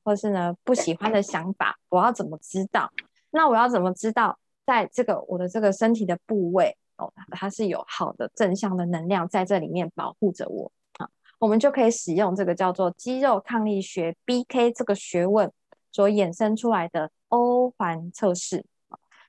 [0.03, 1.77] 或是呢不喜欢的想法？
[1.91, 2.91] 我要怎么知道？
[3.29, 4.39] 那我要怎么知道？
[4.65, 11.07] 在这个我的这个身体的部位哦，它是有好的正向的能量在这里面保护着我啊，
[11.39, 15.53] 我们就可以使用这个叫做肌肉抗力学 BK 这个学问
[15.93, 18.65] 所衍生出来的欧环测试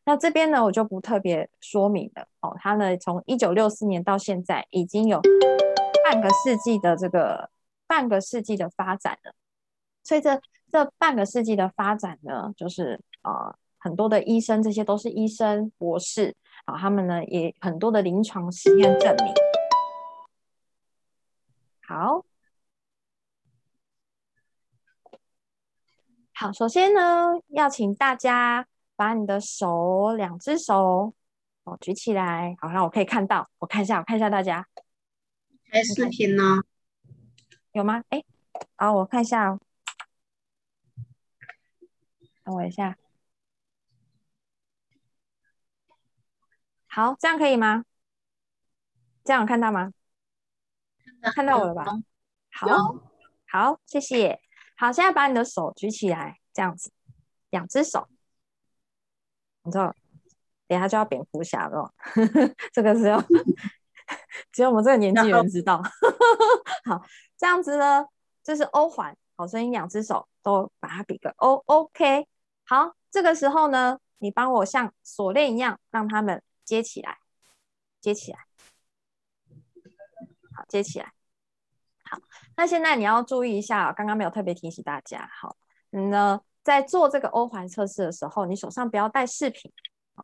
[0.05, 2.55] 那这边呢，我就不特别说明了哦。
[2.59, 5.21] 它呢，从一九六四年到现在已经有
[6.03, 7.49] 半个世纪的这个
[7.87, 9.33] 半个世纪的发展了，
[10.03, 10.39] 所以这
[10.71, 13.55] 这半个世纪的发展呢，就是啊。
[13.79, 19.33] 很多的医生，这些都是医生、博士啊，他们呢也很多的临床实验证明。
[21.87, 22.25] 好，
[26.39, 31.11] 好，首先呢，要请大家把你的手，两只手
[31.63, 34.67] 哦举起来，好，让我可以看到，我看一下，我看一下大家。
[35.71, 36.61] 开视频呢？
[37.71, 38.03] 有吗？
[38.09, 38.23] 哎，
[38.75, 39.59] 好，我看一下，哦
[42.43, 42.95] 等我一下。
[46.85, 47.83] 好，这样可以吗？
[49.23, 49.91] 这样看到吗？
[51.33, 51.85] 看到我了吧？
[52.51, 52.67] 好，
[53.47, 54.39] 好，谢谢。
[54.77, 56.91] 好，现在把你的手举起来，这样子，
[57.49, 58.07] 两只手。
[59.63, 59.93] 你知道，
[60.67, 61.91] 等下就要蝙蝠侠了。
[62.71, 63.19] 这个是要
[64.53, 65.81] 只有我们这个年纪人知道。
[66.85, 67.03] 好，
[67.35, 68.05] 这样子呢，
[68.43, 69.17] 这是 O 环。
[69.35, 72.27] 好，所以你两只手都把它比个 O，OK。
[72.65, 76.41] 好，这个时候呢，你帮我像锁链一样，让他们。
[76.67, 77.19] 接起来，
[78.01, 78.39] 接起来，
[80.53, 81.13] 好，接起来，
[82.09, 82.17] 好。
[82.55, 85.55] 那现在你要注意一下，刚刚没有特别提醒大家，好，
[85.89, 89.71] 那，在做这个欧环测试的时候，你手上不要带饰品，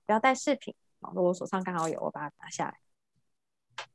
[0.06, 2.78] 不要带饰品，好，如果手上刚好有，我把它拿下来，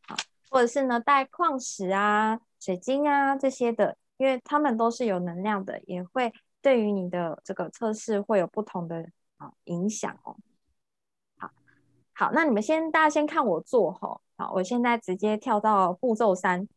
[0.07, 0.17] 好，
[0.51, 10.37] 或者是呢，带矿石啊、水晶啊这些的，因为它们都是有能量的，也会对于你的这个测试会有不同的啊影响哦。
[12.15, 14.21] 好，那你们先，大家先看我做哈。
[14.37, 16.69] 好，我现在直接跳到步骤三。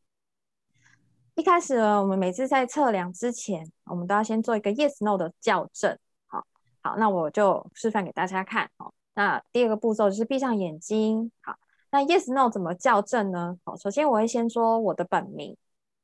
[1.35, 5.97] 一开始呢，我们每次在测量之前，我们都要先做一个 yes no 的校正。
[6.27, 6.45] 好，
[6.81, 8.69] 好，那我就示范给大家看。
[8.77, 11.31] 好，那第二个步骤就是闭上眼睛。
[11.41, 11.55] 好，
[11.89, 13.57] 那 yes no 怎么校正呢？
[13.63, 15.55] 好，首先我会先说我的本名。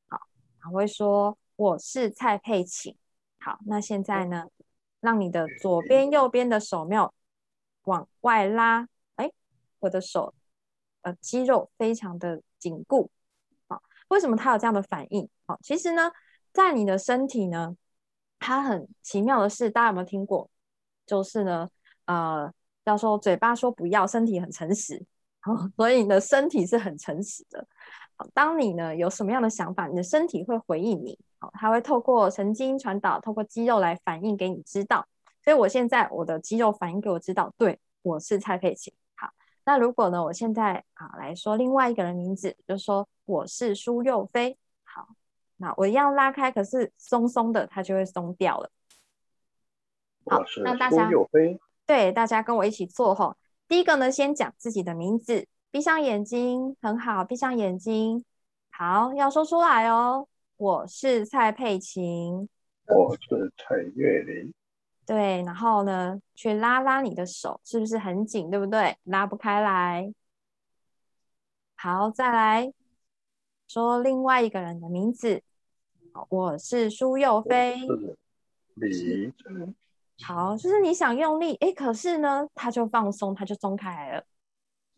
[0.07, 0.19] 好，
[0.71, 2.95] 我会说我是蔡佩琴。
[3.39, 4.45] 好，那现在呢，
[5.01, 7.13] 让你的左边、右边的手没有
[7.83, 8.87] 往外拉。
[9.79, 10.33] 我的手，
[11.01, 13.11] 呃，肌肉非常的紧固，
[14.09, 15.27] 为什么它有这样的反应？
[15.45, 16.11] 啊，其实呢，
[16.53, 17.75] 在你的身体呢，
[18.39, 20.49] 它很奇妙的是，大家有没有听过？
[21.05, 21.69] 就是呢，
[22.05, 22.51] 呃，
[22.85, 25.03] 要说嘴巴说不要，身体很诚实，
[25.45, 27.65] 哦，所以你的身体是很诚实的。
[28.15, 35.07] 好，当你呢有什么样的想法，你的身体会回应你，好，它会透过神经传导，透过肌肉来反应给你知道。
[35.43, 38.93] 所以我现在我的肌肉反应给我知道，对我是蔡佩琴。
[39.67, 40.23] 那如果呢？
[40.23, 44.57] 我现在啊来说另外一个人名字，就说我是苏幼飞。
[44.85, 45.09] 好，
[45.57, 48.71] 那我一样拉开，可是松松的，它就会松掉了。
[50.25, 51.11] 好，那大家
[51.85, 53.35] 对大家跟我一起做吼。
[53.67, 58.23] 第一个呢，先讲自己的名字，闭上眼睛，很好，闭上眼睛。
[58.69, 60.29] 好，要说出来哦。
[60.55, 62.47] 我是蔡佩琴。
[62.85, 64.53] 我是蔡月玲。
[65.07, 68.49] 对，然后呢，去拉拉你的手，是不是很紧？
[68.51, 68.97] 对不对？
[69.05, 70.13] 拉不开来。
[71.75, 72.73] 好，再来
[73.67, 75.41] 说另外一个人的名字。
[76.27, 77.79] 我是苏佑飞。
[78.73, 79.33] 李
[80.21, 84.25] 好，就是你想用力，哎，可是呢，他就放松，他就松开来了。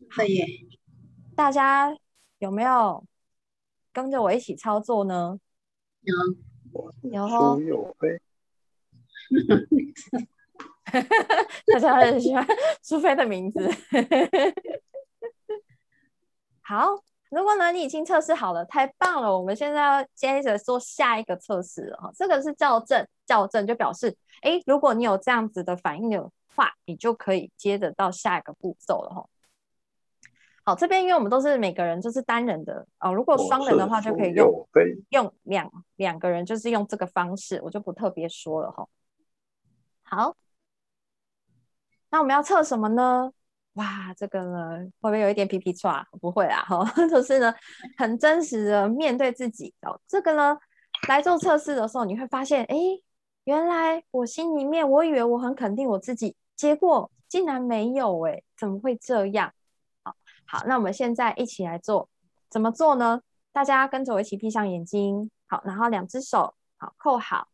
[0.08, 0.68] 可以。
[1.36, 1.96] 大家
[2.38, 3.04] 有没有
[3.92, 5.38] 跟着我一起操作呢？
[6.00, 6.14] 有。
[7.10, 7.60] 有哦。
[7.60, 8.20] 有飞。
[11.72, 12.44] 大家很喜欢
[12.82, 13.60] 苏菲的名字。
[16.62, 16.88] 好，
[17.30, 19.38] 如果呢你已经测试好了，太棒了！
[19.38, 29.26] 我们现在要接着做下一个测试了这个是校正，校正就表示，哎，如果你有这样子的反应的话，你就可以接着到下一个步骤了哈。
[30.64, 34.68] 好，这边因为我们都是每个人就是单人的哦，如果双人的话就可以用
[35.10, 38.86] 用两两个人，就是用这个方式，我就不特别说了哈。
[40.10, 40.36] 好。
[42.10, 43.32] 那我们要测什么呢？
[43.74, 46.04] 哇，这个呢会不会有一点皮皮叉？
[46.20, 47.54] 不会啦，哈， 就是呢
[47.96, 49.98] 很真实的面对自己哦。
[50.08, 50.58] 这个呢
[51.06, 52.76] 来做测试的时候，你会发现，哎，
[53.44, 59.52] 原来我心里面我以为我很肯定我自己，结果竟然没有，哎，怎么会这样？
[60.02, 62.08] 好，好，那我们现在一起来做，
[62.50, 63.22] 怎么做呢？
[63.52, 67.46] 大家跟着我一起闭上眼睛，好，然后两只手好扣好，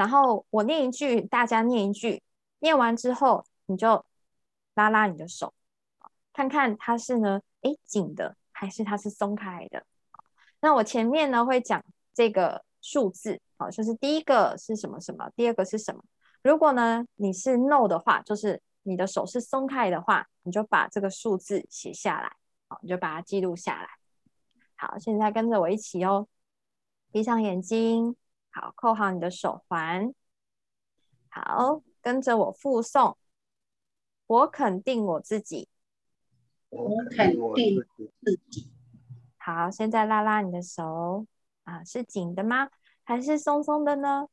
[0.00, 2.22] 然后我念一句，大家念一句。
[2.60, 4.02] 念完之后，你就
[4.74, 5.52] 拉拉你的手，
[6.32, 9.84] 看看它是呢，哎紧的还是它是松开的。
[10.60, 11.84] 那我前面呢会讲
[12.14, 16.02] 这个数字，好，就是第一个是什么什么，第二个是什么。
[16.42, 22.32] 如果呢你是 no 的话，就是你的手是松开的话，你就把这个数字写下来，
[22.68, 23.88] 好，你就把它记录下来。
[24.76, 26.26] 好，现在跟着我一起哦，
[27.12, 28.16] 闭上眼睛，
[28.50, 30.14] 好，扣好你的手环，
[31.28, 31.82] 好。
[32.02, 33.14] 跟着我复诵，
[34.26, 35.68] 我肯定我自己，
[36.70, 37.84] 我肯定
[38.24, 38.70] 自己。
[39.36, 41.26] 好，现在拉拉你的手
[41.64, 42.70] 啊，是紧的吗？
[43.04, 44.28] 还是松松的呢？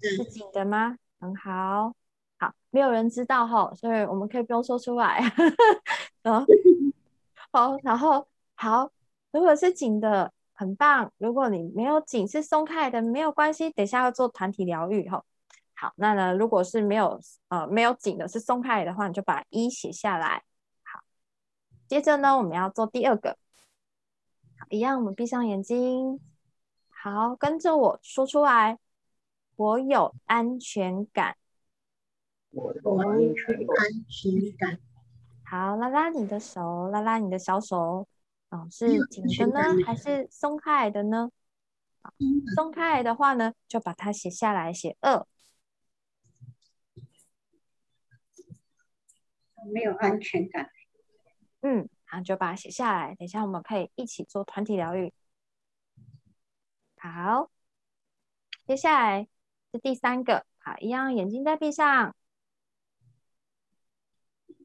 [0.00, 0.98] 是紧的吗？
[1.18, 1.96] 很好，
[2.38, 5.20] 好，没有人知道哈，所以我们可以不用说出来。
[7.50, 8.92] 好，然后好，
[9.32, 10.32] 如果是紧的，
[10.62, 11.12] 很棒。
[11.18, 13.68] 如果你没有紧，是松开的，没有关系。
[13.70, 15.24] 等下要做团体疗愈哈。
[15.74, 16.32] 好，那呢？
[16.32, 20.44] 如果是没有呃没有紧的，是松开的话，你就把一写下来。
[20.84, 21.00] 好，
[21.88, 23.36] 接着呢，我们要做第二个。
[24.56, 26.20] 好，一样，我们闭上眼睛。
[26.88, 28.78] 好，跟着我说出来。
[29.56, 31.36] 我有安全感。
[32.50, 33.18] 我有安
[34.08, 34.78] 全感。
[35.44, 38.06] 好，拉拉你的手，拉拉你的小手。
[38.52, 41.30] 哦，是紧的呢，还是松开的呢？
[42.54, 45.26] 松开的话呢，就把它写下来，写二。
[49.72, 50.68] 没有安全感。
[51.62, 53.14] 嗯，好，就把它写下来。
[53.14, 55.14] 等一下我们可以一起做团体疗愈。
[56.98, 57.50] 好，
[58.66, 59.26] 接下来
[59.72, 60.44] 是第三个。
[60.58, 62.14] 好，一样，眼睛再闭上，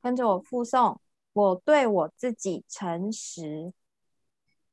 [0.02, 1.00] 跟着我复诵：
[1.38, 3.74] 我对我自己诚实。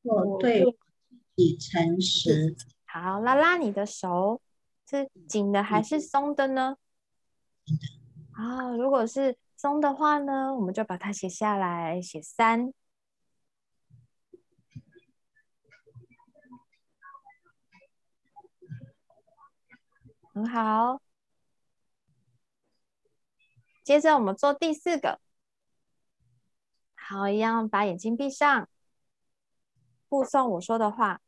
[0.03, 0.77] 我对自
[1.37, 2.57] 己诚实。
[2.87, 4.41] 好，拉拉你的手，
[4.89, 6.77] 是紧的还是松的呢？
[8.33, 9.37] 啊，如果是。
[9.57, 12.75] 松的话呢，我们就把它写下来，写三，
[20.35, 21.01] 很好。
[23.83, 25.19] 接着我们做第四个，
[27.07, 28.67] 好，一样把眼睛闭上，
[30.09, 31.21] 附送我说的话。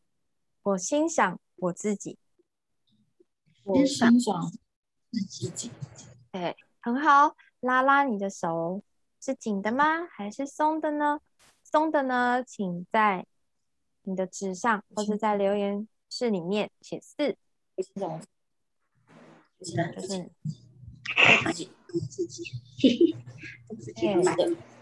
[0.62, 2.18] 我欣赏我自己，
[3.62, 4.51] 我欣赏
[5.11, 5.20] 自
[5.51, 5.70] 己，
[6.33, 7.37] 对，很好。
[7.61, 8.83] 拉拉你的手
[9.20, 10.07] 是紧的吗？
[10.07, 11.20] 还是松的呢？
[11.62, 13.27] 松的呢，请在
[14.03, 17.37] 你的纸上或者在留言室里面写四。
[17.77, 17.83] 就
[20.01, 20.31] 是
[21.20, 21.70] 自己，
[22.09, 23.14] 自己，
[23.79, 24.09] 自己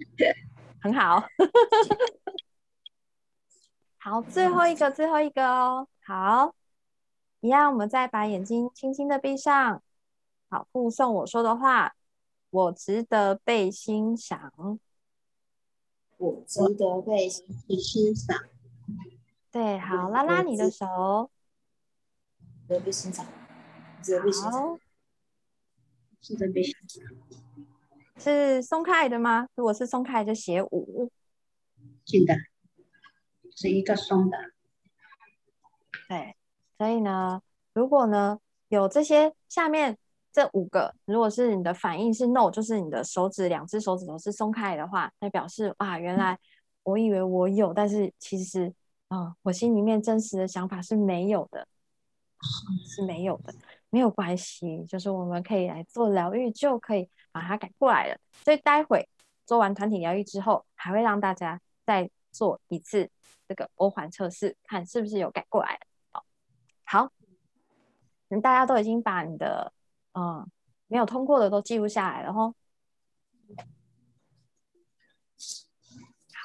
[0.80, 1.24] 很好。
[3.98, 5.86] 好，最后一个，最后一个哦。
[6.04, 6.54] 好，
[7.40, 9.82] 一样，我们再把眼睛轻轻的闭上。
[10.48, 11.94] 好，附送我说的话。
[12.50, 14.78] 我值得被欣赏，
[16.18, 18.38] 我值得被欣赏。
[19.50, 21.30] 对，好，拉拉你的手，
[22.68, 23.24] 值得被欣赏，
[24.02, 24.78] 值得被欣赏，
[26.20, 27.02] 值得被欣赏。
[28.22, 29.48] 是松开的吗？
[29.56, 31.10] 如果是松开，就写五。
[32.06, 32.34] 是的，
[33.56, 34.38] 是一个松的。
[36.08, 36.36] 对，
[36.78, 37.42] 所以呢，
[37.72, 39.98] 如果呢有这些下面。
[40.34, 46.38] 这五个，如果是你的反应是 no，就是你的手指两只手指头是松开的话，那表示啊，原来
[46.84, 48.72] 我以为我有，但是其实
[49.08, 51.68] 啊，我心里面真实的想法是没有的，
[52.86, 53.52] 是没有的。
[53.90, 58.16] 没有关系，就是我们可以来做疗愈，就可以把它改过来了。
[58.44, 59.08] 所以待会
[59.44, 63.10] 做完团体疗愈之后，还会让大家再做一次
[63.48, 65.80] 这个欧环测试，看是不是有改过来了。
[66.10, 66.24] 好，
[66.84, 67.12] 好，
[68.42, 69.72] 大家都已经把你的
[70.12, 70.48] 嗯
[70.86, 72.54] 没有通过的都记录下来了吼。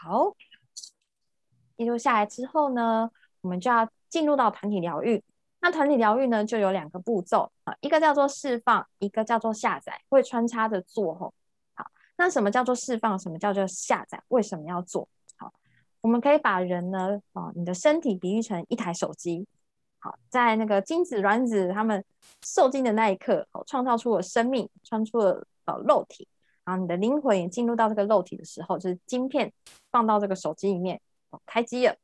[0.02, 0.36] 好，
[1.76, 3.12] 记录下来之后呢，
[3.42, 5.24] 我们就要进入到团体疗愈。
[5.60, 11.34] 那团体疗愈呢，就有两个步骤啊，一个叫做释放，一个叫做下载，会穿插着做吼。
[11.74, 11.86] 好，
[12.16, 13.18] 那什么叫做释放？
[13.18, 14.22] 什么叫做下载？
[14.28, 15.10] 为什么要做？
[15.36, 15.52] 好，
[16.02, 19.48] 我们可以把人呢，啊，你的身体比喻成一台手机。
[20.00, 22.06] 好，在那个精子卵子他们
[22.46, 26.28] 受精的那一刻，哦，创造出了生命，穿出了呃肉体，
[26.64, 29.52] 然后你的灵魂也进入到这个肉体的时候，就是晶片
[29.92, 31.02] 放到这个手机里面，
[31.32, 31.96] 哦，开机了。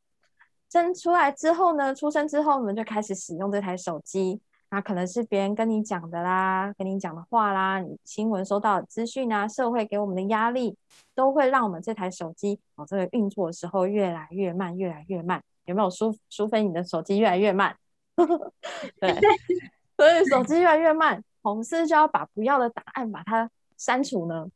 [0.74, 4.42] 生出来之后呢，出生之后，我们就开始使用这台手机。
[4.72, 10.76] 那可能是别人跟你讲的啦，跟你讲的话啦，你新闻收到的资讯啊，社会给我们的压力，
[11.14, 15.44] 都会让我们这台手机哦，这个运作的时候越来越慢，越来越慢。
[15.66, 16.68] 有没有舒舒芬？
[16.68, 17.78] 你的手机越来越慢。
[19.00, 19.14] 对，
[19.96, 23.48] 所以手机越来越慢，我们是不是就要把不要的答案把它
[23.78, 24.48] 删除呢？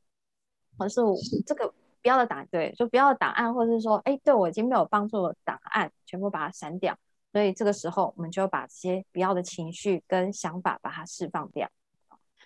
[0.80, 1.00] 或是
[1.46, 1.72] 这个？
[2.08, 6.98] 不要的答对，就不要的答案，或者是说，哎，对我已经没有帮助的答案，全部把它删掉。
[7.34, 11.70] 所以这个时候，我们就把这些不要的情绪跟想法把它释放掉。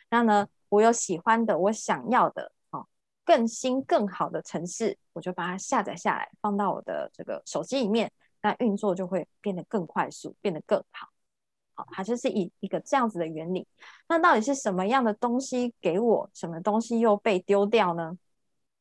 [0.09, 2.88] 那呢，我有喜欢的，我想要的，哦，
[3.24, 11.07] 更新更好的城市，我就把它下载下来，放到我的这个手机里面，那运作就会变得更快速，变得更好。
[11.76, 13.68] 好，它就是一一个这样子的原理。
[14.09, 18.18] 那到底是什么样的东西给我，什么东西又被丢掉呢？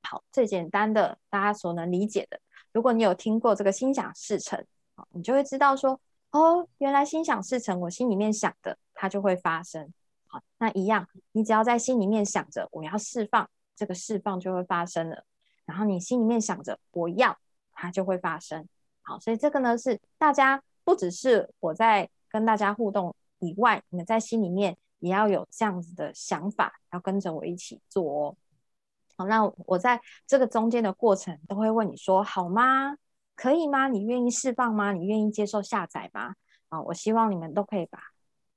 [0.02, 2.40] 好，最简单的，大家所能理解的。
[2.72, 9.92] 如果你有听过这个心想事成，好，你就会知道说，哦，原来心想事成，我心里面想的，它就会发生。
[10.26, 15.24] 好，那一样，你只要在心里面想着我要释放，这个释放就会发生了。
[15.64, 17.36] 然后你心里面想着我要，
[17.72, 18.66] 它就会发生。
[19.02, 28.36] 好，所以这个呢是大家不只是我在跟大家互动以外，你们在心里面也要有这样子的想法，要跟着我一起做哦。
[29.26, 32.96] 那我在这个中间的过程都会问你说好吗？
[33.36, 33.88] 可以吗？
[33.88, 34.92] 你愿意释放吗？
[34.92, 36.34] 你愿意接受下载吗？
[36.68, 37.98] 啊，我希望你们都可以把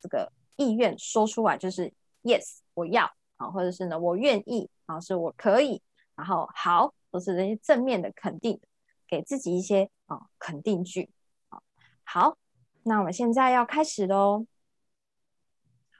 [0.02, 1.92] 这个意愿说出来，就是
[2.24, 5.82] yes 我要啊，或者是呢我愿意啊，是我可以，
[6.16, 8.60] 然后好都是这些正面的肯定，
[9.08, 11.10] 给自己一些啊肯定句
[11.50, 11.62] 啊。
[12.04, 12.38] 好，
[12.84, 14.46] 那我们现在要开始喽，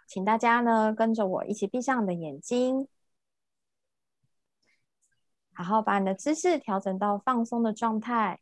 [0.08, 2.88] 请大家呢跟着我一起闭上你的眼睛。
[5.54, 8.40] 好好把你的姿势调整到放松的状态，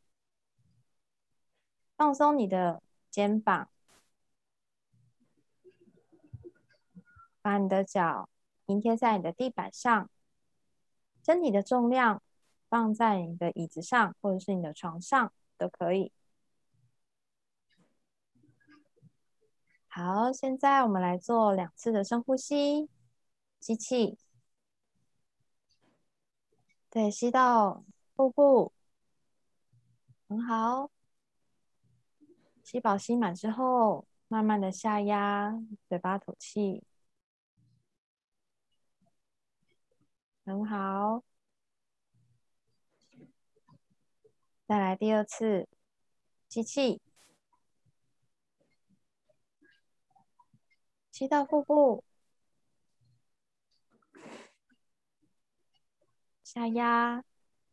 [1.98, 3.70] 放松你的肩膀，
[7.42, 8.30] 把你的脚
[8.66, 10.10] 平贴在你的地板上，
[11.26, 12.24] 身体的重量
[12.70, 16.14] 放在你的椅子上或者是你的床上都可以。
[19.88, 22.90] 好，现在我们来做两次的深呼吸，
[23.60, 24.18] 吸气。
[26.92, 27.86] 对，吸到
[28.16, 28.74] 腹部，
[30.28, 30.92] 很好。
[32.64, 36.84] 吸饱吸满之后，慢慢的下压，嘴巴吐气，
[40.46, 41.24] 很好。
[44.68, 45.70] 再来第二次，
[46.50, 47.02] 吸气，
[51.10, 52.04] 吸到腹部。
[56.54, 57.24] 下压，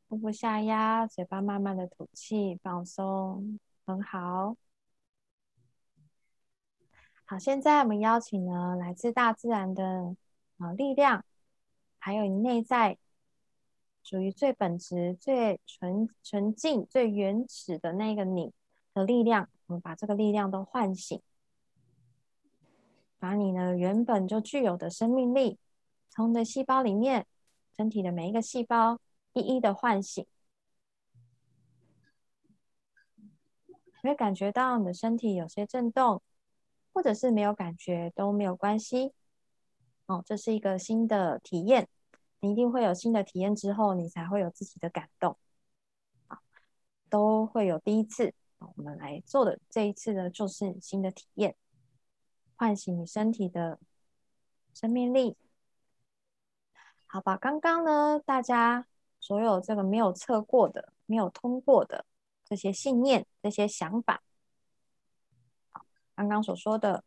[0.08, 4.56] 腹部下压，嘴巴慢慢的吐气，放松，很好。
[7.24, 10.14] 好，现在我们邀请呢，来自大自然的
[10.58, 11.24] 啊力量，
[11.98, 12.96] 还有你内在
[14.04, 18.52] 属于最本质、最纯纯净、最原始的那个你
[18.94, 21.20] 的力量，我们把这个力量都唤醒，
[23.18, 25.58] 把你呢原本就具有的生命力，
[26.08, 27.26] 从你的细胞里面。
[27.78, 29.00] 身体的每一个细胞
[29.34, 30.26] 一一的唤醒，
[33.66, 36.20] 你会感觉到你的身体有些震动，
[36.92, 39.12] 或者是没有感觉都没有关系。
[40.06, 41.88] 哦，这是一个新的体验，
[42.40, 45.38] 你一定会有新的体验之后，你才会有自己的感动。
[47.08, 48.34] 都会有第一次。
[48.58, 51.54] 我们来做的这一次呢，就是新的体验，
[52.56, 53.78] 唤醒你身体的
[54.74, 55.36] 生命力。
[57.10, 58.86] 好吧，刚刚呢，大家
[59.18, 62.04] 所有这个没有测过的、没有通过的
[62.44, 64.22] 这些信念、这些想法，
[66.14, 67.02] 刚刚所说的，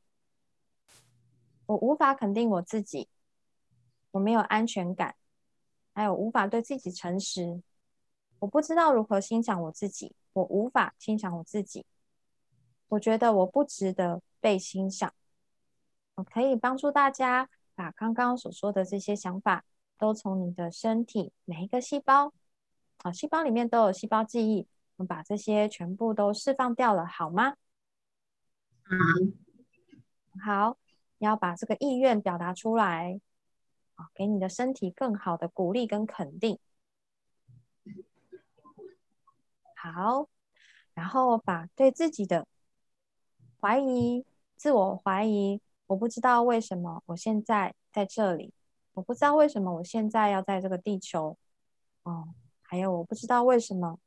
[1.68, 3.08] 我无法肯定我自己，
[4.10, 5.16] 我没有安全感，
[5.94, 7.62] 还有无法对自己诚实。
[8.40, 11.86] 我不知道如何欣赏我自己，我无法欣赏我自己。
[12.88, 15.14] 我觉得我不值得被欣赏。
[16.16, 19.64] 我可以帮助大家把刚刚所说的这些想法，
[20.02, 22.34] 都从你的身体每一个细胞，
[23.04, 27.54] 啊，细胞里面都有细胞记忆，我们把这些全部都释放掉了，好吗？
[28.90, 29.38] 嗯，
[30.44, 30.76] 好，
[31.20, 33.22] 你要把这个意愿表达出来，
[33.94, 36.58] 啊，给你的身体更好的鼓励跟肯定。
[39.76, 40.28] 好，
[40.96, 42.48] 然后把对自己的
[43.60, 44.26] 怀疑、
[44.56, 45.62] 自我怀疑。
[45.86, 48.52] 我不知道为什么我现在在这里，
[48.94, 51.38] 我不知道为什么我现在要在这个地球，
[52.04, 52.28] 哦，
[52.62, 54.00] 还有我不知道为什么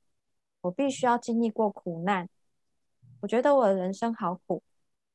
[0.61, 2.29] 我必须要经历过苦难。
[3.21, 4.63] 我觉得我的人生好苦，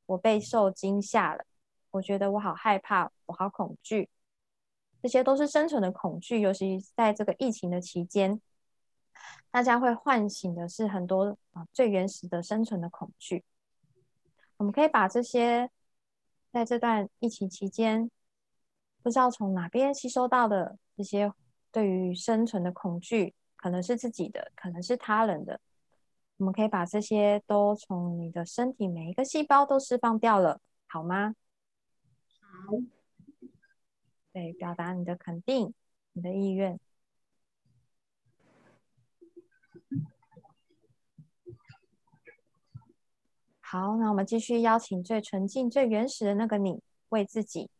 [0.07, 1.45] 我被受惊吓了，
[1.91, 4.09] 我觉得我好害怕，我好恐惧，
[5.01, 6.41] 这些都是生存的恐惧。
[6.41, 8.41] 尤其在这个疫情的期间，
[9.51, 13.43] 大家会唤醒的是很多啊最原始的生存的恐惧。
[14.57, 15.69] 我们可以把这些。
[16.51, 18.09] 在这段疫情期间，
[19.09, 21.33] 不知道从哪边吸收到的这些
[21.71, 25.59] 对于生存的恐惧，可能是自己的，可能是他人的。
[26.37, 31.33] 我们可以把这些都从你的身体每一个细胞都释放掉了，好吗？
[32.39, 32.77] 好。
[34.31, 35.73] 对，表达你的肯定，
[36.13, 36.79] 你的意愿。
[43.59, 47.71] 好，那我们继续邀请最纯净、最原始的那个你，为自己，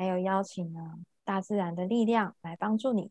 [0.00, 3.10] 还有邀请呢大自然的力量来帮助你，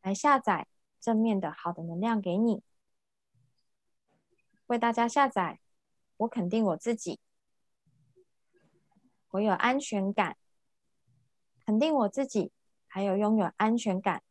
[0.00, 0.68] 来下载
[1.00, 2.62] 正面的好的能量给你。
[4.68, 5.58] 为大家下载，
[6.18, 7.18] 我肯定我自己，
[9.30, 10.36] 我有安全感，
[11.66, 12.52] 肯定我自己，
[12.86, 14.22] 还有拥有安全感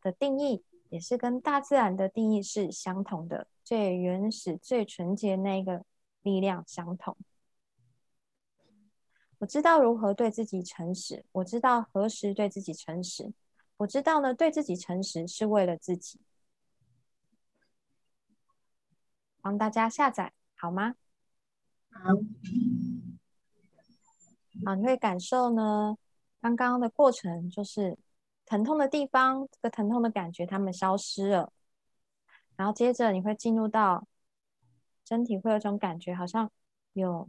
[0.00, 3.46] 的定义，也是跟大自然的定义是相同的。
[3.62, 5.84] 最原始、最纯洁那个
[6.22, 7.14] 力量相同。
[9.44, 13.30] 我知道如何对自己诚实，我知道何时对自己诚实，
[13.76, 16.18] 我知道呢，对自己诚实是为了自己。
[19.42, 20.94] 帮大家下载好吗？
[21.90, 22.14] 好。
[24.64, 25.98] 好，你会感受呢，
[26.40, 27.98] 刚刚的过程就是
[28.46, 31.52] 疼痛的地方，这个疼痛的感觉，他们消失了。
[32.56, 34.08] 然后接着你会进入到
[35.06, 36.50] 身体，会有种感觉，好像
[36.94, 37.28] 有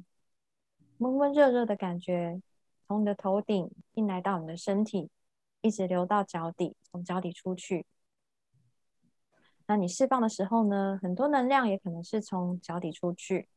[0.99, 2.41] 温温热热的感觉，
[2.87, 5.09] 从你的头顶进来到你的身体，
[5.61, 7.85] 一直流到脚底，从脚底出去。
[9.67, 13.49] 那你释放的时候呢，很多能量也可能是从脚底出去。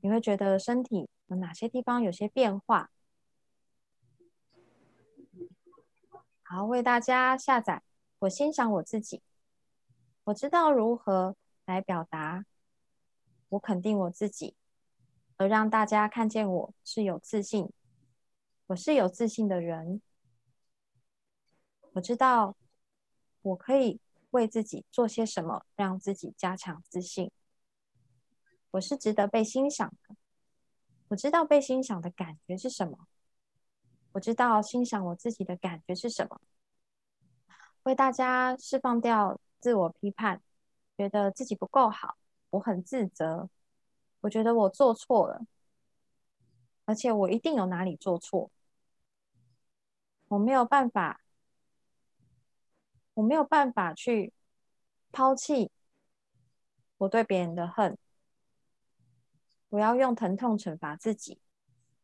[0.00, 2.90] 你会觉得身体有哪些地方有些变化？
[6.42, 7.82] 好，为大家下载，
[8.20, 9.22] 我欣赏我自己。
[10.24, 11.36] 我知道如何
[11.66, 12.44] 来表达，
[13.50, 14.56] 我肯定我自己，
[15.40, 17.72] 而让大家看见我是有自信，
[18.66, 20.02] 我是有自信的人。
[21.94, 22.54] 我知道
[23.40, 23.98] 我可以
[24.32, 27.30] 为自己做些什么，让自己加强自信。
[28.72, 30.14] 我是值得被欣赏的。
[31.08, 33.08] 我知道被欣赏的感觉是什么。
[34.12, 36.38] 我知道欣赏我自己的感觉是什么。
[37.84, 39.40] 为大家释放掉。
[39.58, 40.42] 自我批判，
[40.96, 42.16] 觉得自己不够好，
[42.48, 43.50] 我很自责，
[44.20, 45.46] 我觉得我做错了，
[46.84, 48.50] 而且我一定有哪里做错，
[50.28, 51.20] 我没有办法，
[53.14, 54.32] 我没有办法去
[55.10, 55.70] 抛弃
[56.98, 57.96] 我对别人的恨，
[59.70, 61.40] 我要用疼痛惩罚自己，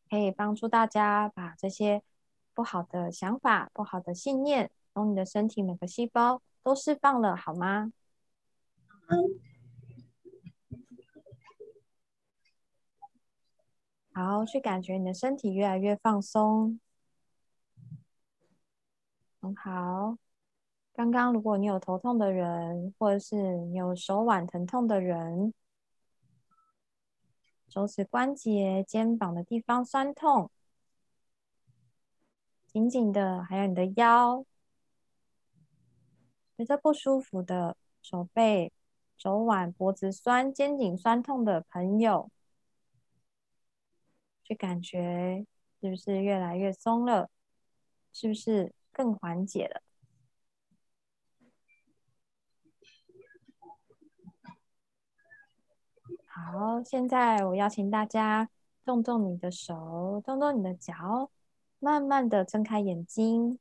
[0.09, 2.01] 可以帮助大家把这些
[2.53, 6.41] 不好的想法、不好的信念从你的身体每个细胞。
[6.63, 7.93] 都释放了，好吗？
[14.17, 16.79] 好，去感觉你的身体越来越放松，
[19.39, 20.17] 很好。
[20.91, 25.53] 刚刚如果你有头痛的人，或者是有手腕疼痛的人，
[27.69, 30.49] 手指关节、肩膀的地方酸痛，
[32.65, 34.43] 紧紧的，还有你的腰。
[36.57, 38.73] 觉得不舒服的手背、
[39.15, 42.31] 手腕、脖子酸、肩颈酸痛的朋友，
[44.47, 45.45] 就感觉
[45.81, 47.29] 是不是越来越松了？
[48.13, 49.81] 是不是更缓解了？
[56.25, 58.49] 好，现在我邀请大家
[58.85, 61.29] 动动你的手，动动你的脚，
[61.79, 63.59] 慢慢的睁开眼睛。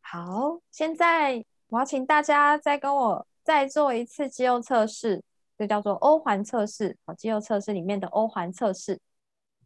[0.00, 5.22] 好，现在我要请大家再跟我再做一次肌肉测试，
[5.56, 6.96] 这叫做欧环测试。
[7.04, 8.98] 哦，肌肉测试里面的欧环测试，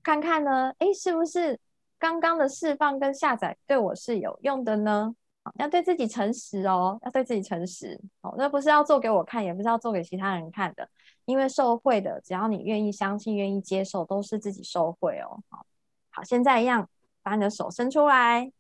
[0.02, 1.58] 看看呢，哎，是不是
[1.98, 5.14] 刚刚的释放跟下载对我是有用的呢？
[5.54, 8.34] 要对自己诚实哦，要对自己诚实哦。
[8.36, 10.86] 那不是要做给我看，也不是要做给其他人看的，
[11.24, 15.40] 因为受贿的，只要你愿意相信、愿意接受，都是自己受贿哦。
[15.48, 15.64] 好，
[16.10, 16.86] 好，现在一样，
[17.22, 18.52] 把你的手伸出来。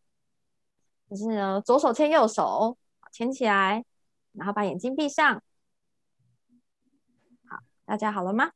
[1.10, 2.76] 就是呢，左手牵右手，
[3.12, 3.84] 牵起来，
[4.38, 5.42] 然后把眼睛闭上。
[7.46, 8.52] 好，大家好了吗？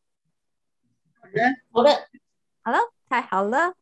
[1.20, 1.40] 好的，
[1.72, 2.08] 好的，
[2.62, 2.78] 好了，
[3.08, 3.74] 太好了。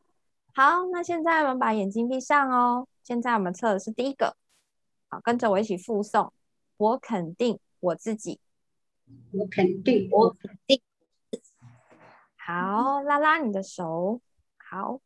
[0.54, 2.88] 好，那现在我们把眼睛闭上哦。
[3.02, 4.34] 现在我们测的是第一个，
[5.08, 6.30] 好，跟着我一起复诵。
[6.78, 8.40] 我肯定我自己，
[9.32, 10.80] 我肯定，我肯定。
[12.34, 14.22] 好，拉拉你的手，
[14.56, 15.00] 好，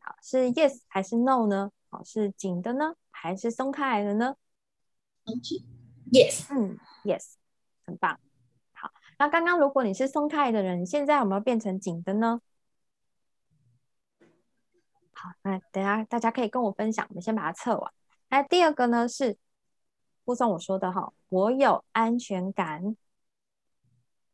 [0.00, 1.70] 好，是 yes 还是 no 呢？
[1.88, 4.34] 好，是紧的呢，还是松开来的呢？
[6.10, 7.34] ，yes，嗯，yes，
[7.86, 8.18] 很棒。
[8.72, 12.40] 好，那刚刚如果你是松开的人，现在有没有变成紧的呢？
[15.12, 17.92] 好，那等下大家可以跟我分享，我们先把它测完。
[18.28, 19.36] 那第二个呢是
[20.24, 22.96] 附送我说的哈，我有安全感，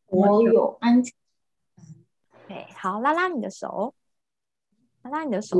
[0.06, 1.12] 我有安全
[1.74, 1.86] 感。
[2.48, 3.94] 对，好，拉拉你的手，
[5.02, 5.58] 拉拉你的手，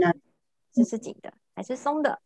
[0.72, 1.32] 这是紧的。
[1.54, 2.20] 还是松的，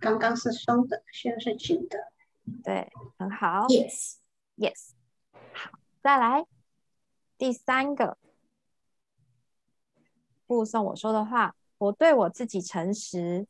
[0.00, 1.98] 刚刚是松的，现在是紧的，
[2.62, 4.90] 对，很好，yes，yes，
[5.52, 6.46] 好，再来
[7.38, 8.18] 第三个，
[10.46, 13.46] 附送我说的话，我对我自己诚实，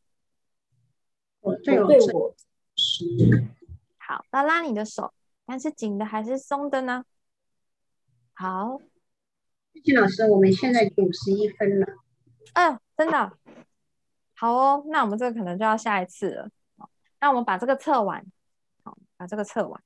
[1.41, 2.33] 我对我诚
[2.75, 3.47] 实，
[3.97, 5.13] 好，拉拉你的手，
[5.45, 7.05] 看是紧的还是松的呢？
[8.33, 8.79] 好，
[9.83, 11.87] 季老师，我们现在九十一分了。
[12.53, 13.37] 嗯，真的
[14.45, 14.83] 好哦。
[14.89, 16.49] 那我们这个可能就要下一次了。
[17.19, 18.23] 那我们把这个测完，
[18.83, 19.83] 好，把这个测完。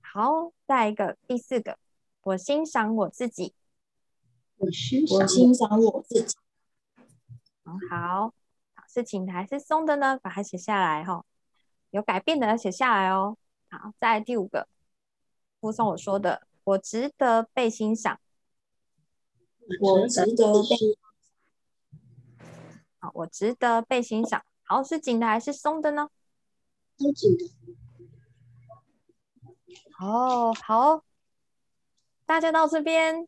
[0.00, 1.76] 好，再一个第四个，
[2.22, 3.54] 我欣赏我自己。
[4.58, 6.36] 我欣我欣赏我自己。
[7.64, 8.34] 好，好，
[8.88, 10.16] 是紧的还是松的呢？
[10.22, 11.24] 把它写下来哈。
[11.90, 13.36] 有改变的要写下来哦。
[13.68, 14.68] 好，再第五个，
[15.60, 18.20] 附送我说的，我值得被欣赏。
[19.80, 20.76] 我值得被。
[23.14, 24.42] 我值得被欣赏。
[24.64, 26.08] 好，是紧的还是松的呢？
[26.98, 27.44] 都紧的。
[29.98, 31.02] 哦，好，
[32.24, 33.26] 大家到这边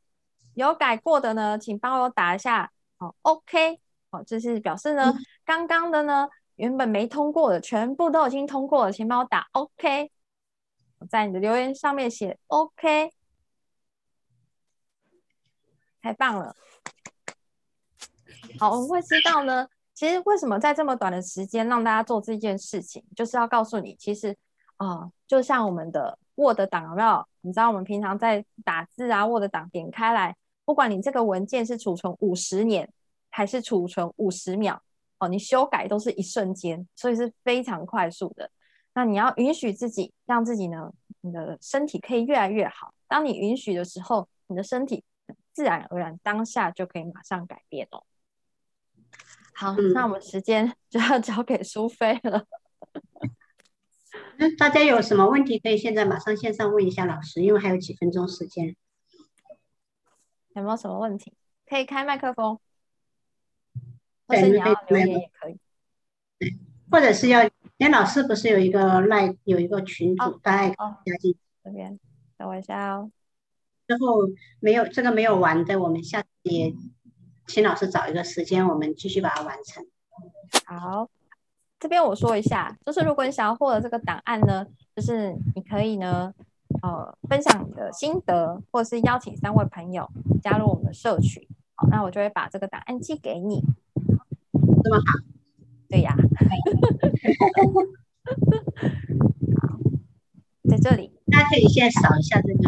[0.55, 2.73] 有改过的呢，请帮我打一下。
[2.99, 5.15] 哦，OK，哦，这是表示呢，
[5.45, 10.11] 刚刚的呢，原本没通过的，全部都已经通过了，请帮我打 OK。
[10.99, 13.13] 我在你的留言上面写 OK，
[16.03, 16.57] 太棒了。
[18.59, 19.69] 好，我们会知道呢。
[19.95, 24.37] 其实为什么在这么短的时间让大家做这件事情，就是要告诉你，其实
[24.77, 27.25] 啊，就像我们的 Word 档有没有？
[27.41, 32.89] 你知道我们平常在打字啊，Word 档点开来，不管你这个文件是储存五十年
[33.31, 34.81] 还是储存五十秒，
[35.19, 38.51] 哦，你修改都是一瞬间，所以是非常快速的。
[38.95, 42.93] 那你要允许自己，让自己呢，你的身体可以越来越好。
[43.07, 45.05] 当你允许的时候，你的身体
[45.53, 48.05] 自然而然当下就可以马上改变哦。
[49.61, 52.45] 好，那我们时间 就要交给苏菲了。
[54.37, 58.77] 那大家有什么问题可以现在马上线上问一下老师，因为还有几分钟时间。
[60.55, 61.35] 有没有什么问题？
[61.67, 62.61] 可以开麦克风，
[64.29, 65.59] 或者你要留言也可以。
[66.89, 67.41] 或者是要，
[67.79, 70.73] 连老师不是有一个赖有一个群组，大家
[71.05, 71.99] 加进这边。
[72.37, 73.11] 等我一下哦。
[73.89, 74.21] 之后
[74.61, 76.73] 没有这个没有完的，我们下次也。
[77.49, 79.85] 请老师找一个时间，我们继续把它完成。
[80.67, 81.09] 好，
[81.81, 86.33] 这边我说一下，就是如果你想要获得这个档案呢，就是你可以呢，
[86.83, 90.09] 呃，分享你的心得，或者是邀请三位朋友
[90.43, 91.43] 加入我们的社群。
[91.75, 93.63] 好，那我就会把这个档案寄给你。
[94.85, 95.05] 这么好？
[95.89, 96.15] 对呀。
[99.63, 99.79] 好，
[100.69, 102.63] 在这里，大家可以先扫一下这个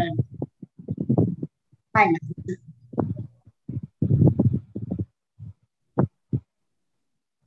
[1.91, 2.13] 快门。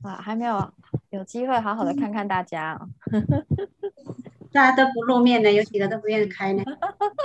[0.01, 0.73] 哇，还没有
[1.11, 2.75] 有机会好好的看看大家，
[4.51, 6.63] 大家都不露面呢，有几个都不愿意开呢。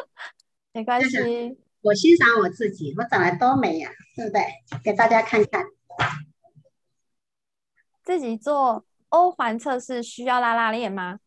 [0.74, 4.42] 没关系，我欣赏我自己，我长得多美呀，对不对？
[4.84, 5.64] 给大家看看，
[8.04, 11.20] 自己做欧环测试需要拉拉链吗？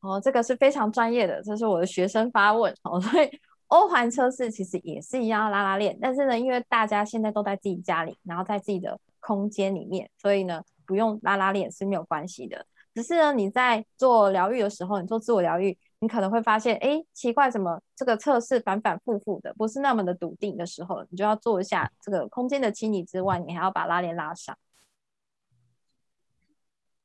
[0.00, 3.00] 哦，这个是非常专业的，这是我的学生发问哦。
[3.00, 3.30] 所以
[3.68, 10.60] 欧环测试其实也是一样拉拉链，但是呢，因为大家现在都在自己家里，然后在自己的空间里面，所以呢，
[10.90, 12.66] 不用拉拉链是没有关系的。
[12.92, 24.58] 只是呢，你在做疗愈的时候，你做自我疗愈，你可能会发现，哎，奇怪，怎么这个测试反反复复的，不是那么的笃定的时候，你就要做一下这个空间的清理之外，你还要把拉链拉上。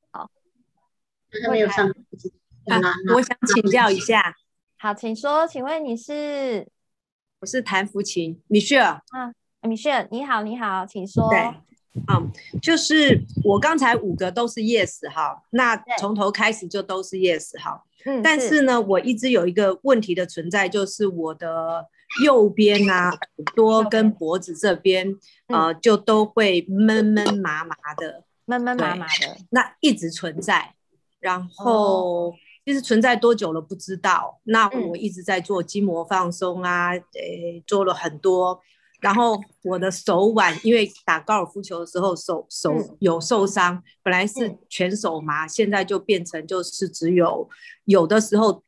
[0.09, 0.31] 好，
[1.51, 1.88] 没有上。
[1.88, 2.81] 啊，
[3.13, 4.36] 我想请教一下。
[4.79, 6.67] 好，请说，请问你是？
[7.41, 9.01] 我是谭福琴，Michelle。
[9.11, 9.31] 啊
[9.61, 11.29] ，Michelle，你好，你好，请说。
[11.29, 11.53] 对，
[12.08, 12.32] 嗯，
[12.62, 17.84] 就是我刚才五个都是 Yes 哈，那从头开始就都是 Yes 哈。
[18.06, 18.22] 嗯。
[18.22, 21.86] 但是呢，我一直有一个问题的存在，就是我的
[22.24, 23.18] 右边啊，耳
[23.56, 25.16] 朵跟脖子这边，
[25.48, 30.76] 呃，就都会闷闷麻麻的，闷闷麻麻的，那一直存在，
[31.20, 32.34] 然后。
[32.68, 38.60] 其实存在多久了不知道，那我一直在做筋膜放松啊，诶，做了很多。
[39.06, 47.47] 然后我的手腕，因为打高尔夫球的时候手手有受伤，本来是全手麻，现在就变成就是只有
[47.84, 48.64] 有的时候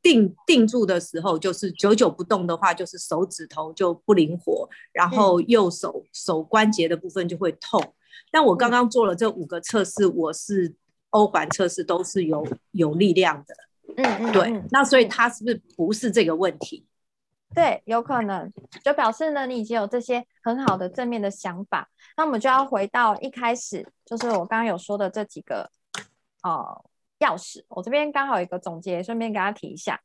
[0.00, 7.82] 定定住的时候，就是久久不动的话，就是手指头就不灵活，然后右手手关节的部分就会痛。
[8.30, 10.76] 但我刚刚做了这五个测试，我是。
[11.14, 13.54] 欧环测试都是有有力量的，
[13.98, 16.84] 嗯嗯，对，那所以它是不是不是这个问题？
[17.54, 18.52] 对，有可能
[18.82, 21.88] 就表示呢，你已经有这些很好的正面的想法。
[22.16, 25.70] 那我们就要回到一开始，就是我刚刚有说的这几个
[26.42, 26.84] 呃
[27.20, 27.64] 钥匙。
[27.68, 30.00] 我这边刚好有一个总结，顺便给大家提一下，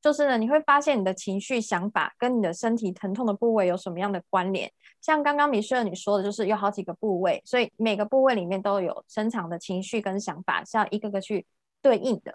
[0.00, 4.70] 就是呢，你会发现你的情绪、想法跟你的身体疼痛的部位有什么样的关联。
[5.00, 11.44] 像刚刚米歇尔你说的，就是有好几个部位，所以每个部位里面都有深藏的情绪跟想法，是要一个个去
[11.80, 12.32] 对应的。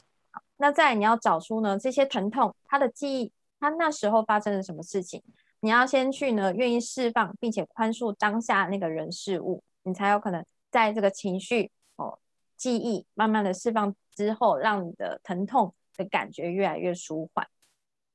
[0.58, 5.22] 那再你要找出呢这些疼痛，它的记忆，他那时候发生了什么事情，
[5.62, 12.20] 你要先去呢愿意释放，并且宽恕当下那个人事物，你才有可能在这个情绪哦
[12.56, 17.48] 记忆慢慢的释放之后，让你的疼痛的感觉越来越舒缓。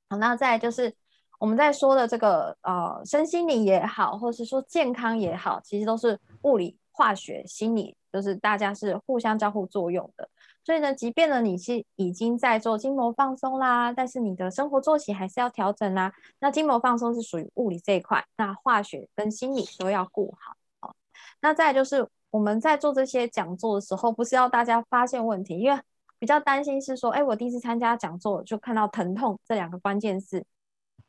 [0.09, 0.95] 好，那再就是。
[1.39, 10.31] 我们在说的这个呃，身心灵也好，或是说健康也好，其实都是物理、化学、心理，就是大家是互相交互作用的。
[10.65, 16.13] 所以呢，即便呢你是已经在做筋膜放松啦，但是你的生活作息还是要调整啦。
[16.39, 20.55] 那筋膜放松是属于物理这一块，那化学跟心理都要顾好。
[20.81, 20.95] 好，
[21.41, 25.81] 那再就是我们在做这些讲座的时候，不是要大家发现问题，因为
[26.19, 30.45] 比较担心是说，哎，我第一次参加讲座就看到疼痛这两个关键字。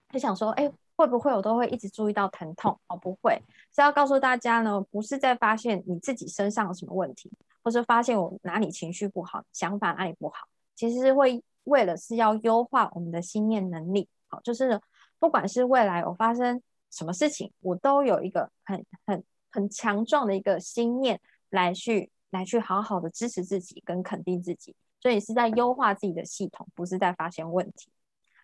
[0.10, 2.80] 就想说，哎，会不会我都会一直注意到疼痛？
[2.88, 3.42] 哦，不会，
[3.76, 7.32] 是要告诉大家呢，不是在发现你自己身上有什么问题，
[7.64, 14.08] 或是发现我哪里情绪不好，想法哪里不好，其实是会为了是要优化我们的心念能力。
[14.28, 14.80] 好，就是
[15.20, 16.62] 不管是未来我发生
[16.92, 27.90] 什么事情，我都有一个很很很强壮的一个心念来去来去好好的支持自己跟肯定自己，所以是在优化自己的系统，不是在发现问题。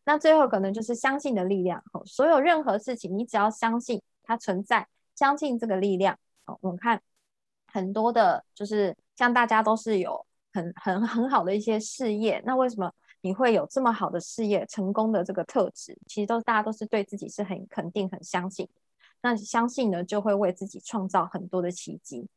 [0.05, 6.57] 那最后可能就是相信的力量，所有任何事情，你只要相信它存在，相信这个力量哦。
[6.61, 7.01] 我们看
[7.67, 12.89] 很多的，就是像大家都是有很很很好的一些事业，那为什么
[13.19, 15.93] 你会有这么好的事业成功的这个特质？
[16.07, 18.65] 其实都大家都是对自己是很肯定、很相信。
[19.21, 22.29] 那相信呢，就会为自己创造很多的奇迹。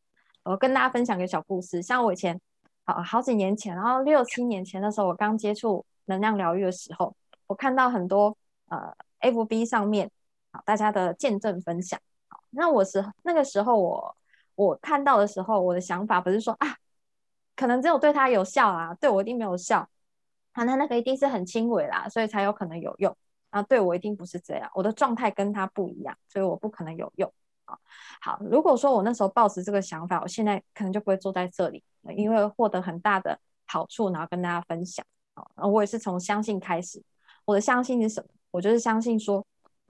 [0.43, 2.41] 我跟大家分享一个小故事，像我以前
[2.83, 7.15] 好好几年前，然后六七年前的时候，我刚接触能量疗愈的时候。
[7.47, 10.11] 我看到很多呃，FB 上面
[10.51, 12.01] 啊，大家的见证分享。
[12.51, 14.17] 那我是那个时候，我
[14.55, 16.77] 我看到的时候，我的想法不是说啊，
[17.57, 19.89] 可能只有对他有效啊，对我一定没有效。
[20.53, 23.17] 啊，那那个一定是很轻微啦，所以才有可能有用
[23.49, 23.63] 啊。
[23.63, 27.33] 对我一定不是这样，我的状态跟他不一样，所以我不可能有用
[27.65, 27.79] 啊。
[28.21, 31.83] 好，如果说我那时候抱持这个想法，我现在可能就不会坐在这里，
[32.15, 35.67] 因为获得很大的好处，然后跟大家分享啊。
[35.67, 37.03] 我也是从相信开始。
[37.47, 38.29] 我的相信是什么？
[38.51, 39.43] 我就是相信说，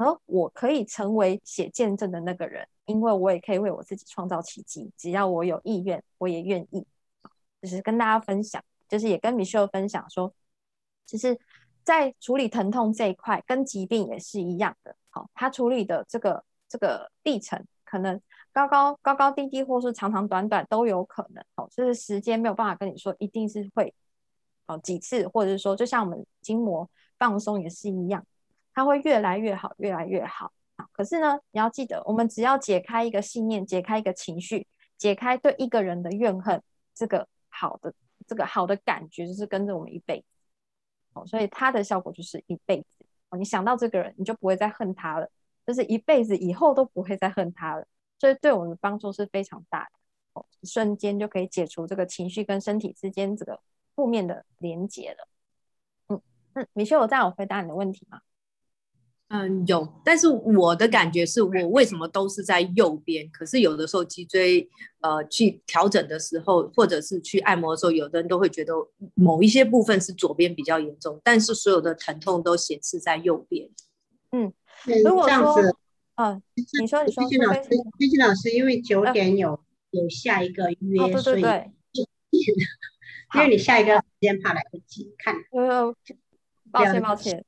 [0.03, 4.91] 而，我可以成为写见证的那个人，因为我也可以为我自己创造奇迹。
[4.97, 6.87] 只要我有意愿，我也愿意。
[7.61, 10.35] 就是跟大家分享，就是也跟米秀分享说，
[11.07, 11.39] 其实，
[11.85, 14.97] 在处理疼痛这一块，跟疾病也是一样的。
[15.11, 18.21] 好，他处理的这个这个历程，可能
[18.53, 21.45] 高高高高低低，或是长长短短都有可能。
[21.55, 23.95] 好，就是时间没有办法跟你说，一定是会
[24.67, 26.89] 哦几次，或者是说，就像我们筋膜。
[27.19, 28.27] 放松也是一样，
[28.75, 30.53] 它会越来越好，越来越好！
[30.91, 34.67] 可是呢，你要记得，我们只要解开一个信念，解开一个情绪，
[34.99, 36.61] 解开对一个人的怨恨，
[36.95, 37.95] 这个好的
[38.27, 40.27] 这个好的感觉就是跟着我们一辈子
[41.13, 43.39] 哦，所以它的效果就是一辈子哦。
[43.39, 45.29] 你想到这个人，你就不会再恨他了，
[45.67, 47.87] 就是一辈子以后都不会再恨他了，
[48.19, 49.91] 所以对我们的帮助是非常大的
[50.33, 53.61] 哦，瞬间就可以解除这个情绪跟身体之间这个
[53.95, 55.29] 负面的连接了。
[56.09, 56.21] 嗯
[56.55, 58.21] 嗯，米秀，我这样有回答你的问题吗？
[59.35, 64.69] 嗯，有，但是我的感觉是我为什么都是在右边，可是有的时候脊椎
[65.01, 68.75] 呃去调整的时候，或者是去按摩的时候，有的人都会觉得
[69.15, 73.71] 某一些部分是左边比较严重，但是所有的疼痛都显示在右边。
[74.33, 74.53] 嗯，
[75.03, 75.57] 如果说，
[76.17, 76.43] 嗯，
[76.79, 77.61] 你说你说，飞金老师，
[77.99, 79.59] 飞金老师，因为九点有
[79.93, 81.41] 有下一个约，所以
[83.35, 85.95] 因为你下一个时间怕来不及看，呃，
[86.71, 87.43] 抱歉抱歉。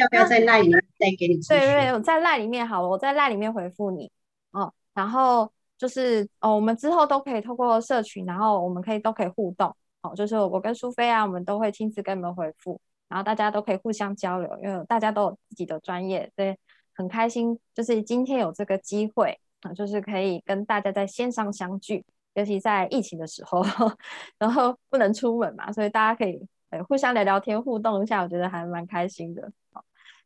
[0.00, 1.36] 要不要在赖里面再给你？
[1.42, 4.10] 对对，我在赖里面好了，我在赖里面回复你
[4.52, 4.72] 哦。
[4.94, 10.14] 然后就是哦，我们之后都可以透过社群，然后我们可以都可以互动哦。
[10.14, 16.58] 就是我跟苏菲啊，我们都会亲自跟你们回复，然后大家都可以互相交流，因为大家都有自己的专业，对，
[16.94, 17.58] 很开心。
[17.74, 23.62] 就是今天有这个机会啊，就是可以跟大家在线上相聚，尤其在疫情的时候，
[24.38, 26.40] 然后不能出门嘛，所以大家可以
[26.70, 29.50] 呃互相聊聊天，互动一下，我觉得还蛮开心的。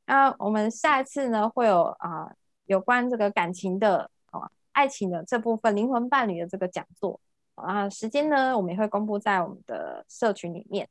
[0.06, 2.30] 那我们下一次呢，会有啊
[2.66, 7.18] 有关这个感情的啊爱情的这部分灵魂伴侣的这个讲座
[7.54, 10.88] 啊，时间呢我们也会公布在我们的社群里面。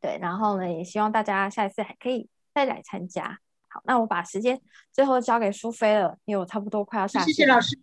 [0.00, 3.38] 对，然后呢也希望大家下一次还可以再来参加。
[3.68, 4.60] 好，那我把时间
[4.92, 7.78] 最后交给苏菲了，因为我差不多快要下谢谢老师，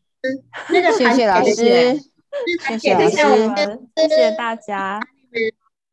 [0.69, 4.99] 那个谢谢老师，谢谢老师，谢谢大家。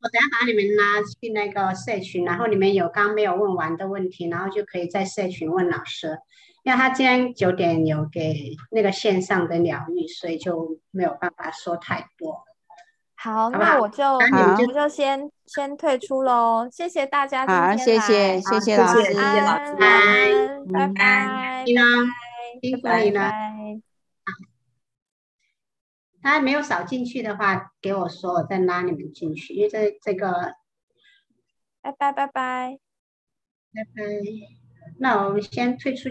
[0.00, 6.18] 我等下把你们拉去那个社群，然后你们有刚没有问完的问题，然后就可以在社群问老师。
[6.64, 12.44] 因为他今天九点有给那个线上的疗愈，所以就没有办法说太多。
[13.16, 16.68] 好，那我就我就先先退出喽。
[16.70, 21.64] 谢谢大家，好，谢谢谢谢老师，谢谢老师，拜拜，拜拜，
[22.60, 23.32] 辛苦你了。
[26.22, 29.54] 他没有扫进去的话，给我说，我再拉你们进去。
[29.54, 30.54] 因为这这个，
[31.80, 32.78] 拜拜拜拜，
[33.72, 34.02] 拜拜。
[34.98, 36.06] 那我们先退出。